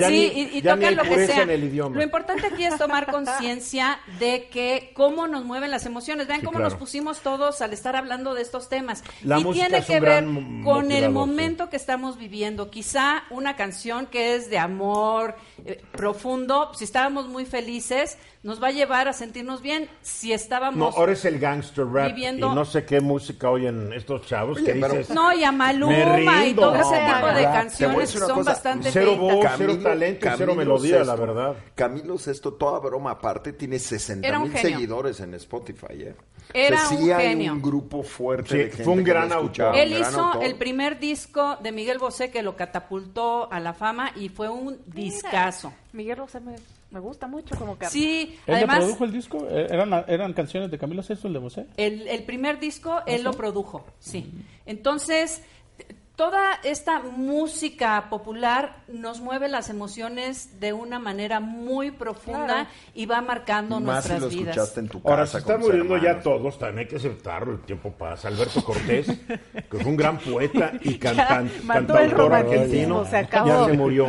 [0.00, 1.46] ya sí, y, y tocan lo que sea.
[1.46, 6.26] Lo importante aquí es tomar conciencia de que cómo nos mueven las emociones.
[6.26, 9.04] Vean cómo nos pusimos todos al estar hablando de estos temas.
[9.22, 10.24] Y tiene que ver
[10.64, 12.70] con el momento que estamos viviendo.
[12.70, 16.29] Quizá una canción que es de amor eh, profundo
[16.74, 19.88] si estábamos muy felices, nos va a llevar a sentirnos bien.
[20.00, 23.92] Si No, estábamos ahora es el gangster rap viviendo- y no sé qué música oyen
[23.92, 25.10] estos chavos Oye, que pero- dices...
[25.14, 25.94] No, y a Me Maluma
[26.42, 26.62] y rindo.
[26.62, 30.54] todo ese No, tipo de canciones son cosa, bastante cero voz, cero talento y cero
[30.54, 31.54] melodía, la verdad.
[31.74, 35.86] Camilo Sesto, toda broma aparte, tiene 60 Era un mil seguidores en Spotify.
[36.04, 36.14] ¿eh?
[36.54, 37.52] Era O sea, sí un hay genio.
[37.52, 39.82] un grupo fuerte Sí, de gente fue un que gran escuchaba, autor.
[39.84, 40.44] Él gran hizo autor.
[40.44, 44.80] el primer disco de Miguel Bosé que lo catapultó a la fama y fue un
[44.86, 45.72] discazo.
[45.92, 46.56] Miguel Bosé me,
[46.90, 47.90] me gusta mucho como canta.
[47.90, 49.46] Sí, ¿Él además produjo el disco?
[49.48, 51.66] ¿Eh, ¿Eran, eran canciones de Camilo Sesto, el de Bosé?
[51.76, 54.30] el, el primer disco él lo produjo, sí.
[54.66, 55.42] Entonces,
[56.20, 62.68] toda esta música popular nos mueve las emociones de una manera muy profunda Claro.
[62.92, 64.48] y va marcando Más si nuestras lo vidas.
[64.56, 65.14] escuchaste en tu casa.
[65.14, 68.28] Ahora, se están muriendo ya todos, también hay que aceptarlo, el tiempo pasa.
[68.28, 73.48] Alberto Cortés, que fue un gran poeta y cantante, cantautor argentino, se acabó.
[73.48, 74.06] ya se murió.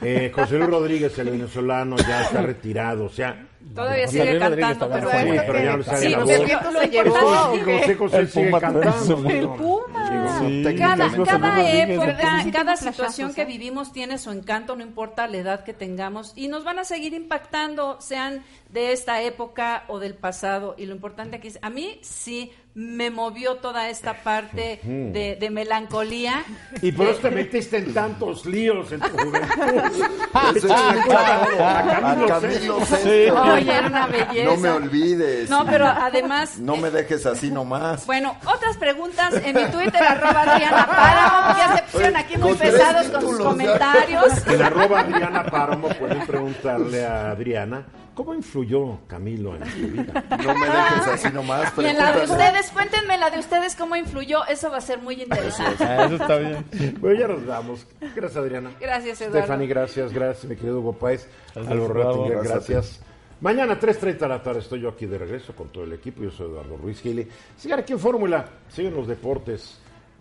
[0.00, 3.46] Eh, José Luis Rodríguez, el venezolano, ya está retirado, o sea...
[3.74, 5.42] Todavía sigue cantando, pero todavía Sí, bueno.
[5.46, 6.32] pero ya no le sale Sí, la lo voz.
[6.32, 9.30] importante- El sigue Puma cantando.
[9.30, 10.38] El Puma.
[10.40, 10.64] Sí.
[10.78, 13.46] Cada, cada época, cada situación que ¿eh?
[13.46, 17.14] vivimos tiene su encanto, no importa la edad que tengamos, y nos van a seguir
[17.14, 20.74] impactando, sean de esta época o del pasado.
[20.76, 25.50] Y lo importante aquí es, a mí sí me movió toda esta parte de, de
[25.50, 26.42] melancolía.
[26.80, 30.04] Y por eso te metiste en tantos líos en tu juventud.
[31.02, 32.26] Claro.
[32.26, 33.42] Camilo Sesto.
[33.42, 34.44] Oye, era una belleza.
[34.50, 35.50] No me olvides.
[35.50, 36.58] No, pero además...
[36.58, 38.06] No me dejes así nomás.
[38.06, 41.58] Bueno, otras preguntas en mi Twitter, arroba Adriana Páramo.
[41.58, 44.46] Ya se pusieron aquí muy pesados con sus comentarios.
[44.46, 47.84] En arroba Adriana Páramo pueden preguntarle a Adriana
[48.14, 50.24] cómo influyó Camilo en su vida.
[50.30, 51.72] No me dejes así nomás.
[51.78, 55.00] Y en la de ustedes, cuéntenme la de ustedes cómo influyó, eso va a ser
[55.00, 55.84] muy interesante.
[55.84, 56.64] Eso está bien.
[57.00, 57.86] Bueno, ya nos damos.
[58.00, 58.70] Gracias, Adriana.
[58.80, 59.38] Gracias, Eduardo.
[59.40, 60.12] Stephanie, gracias.
[60.12, 61.28] Gracias, mi querido Hugo Páez.
[61.54, 63.00] Gracias, Álvaro gracias.
[63.40, 66.22] Mañana, 3.30 de la tarde, estoy yo aquí de regreso con todo el equipo.
[66.22, 67.26] Yo soy Eduardo Ruiz Gili.
[67.56, 68.44] Sigan aquí en Fórmula.
[68.68, 69.80] Siguen los deportes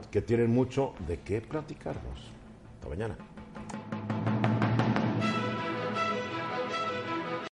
[0.09, 2.31] que tienen mucho de qué platicarnos.
[2.73, 3.15] Hasta mañana.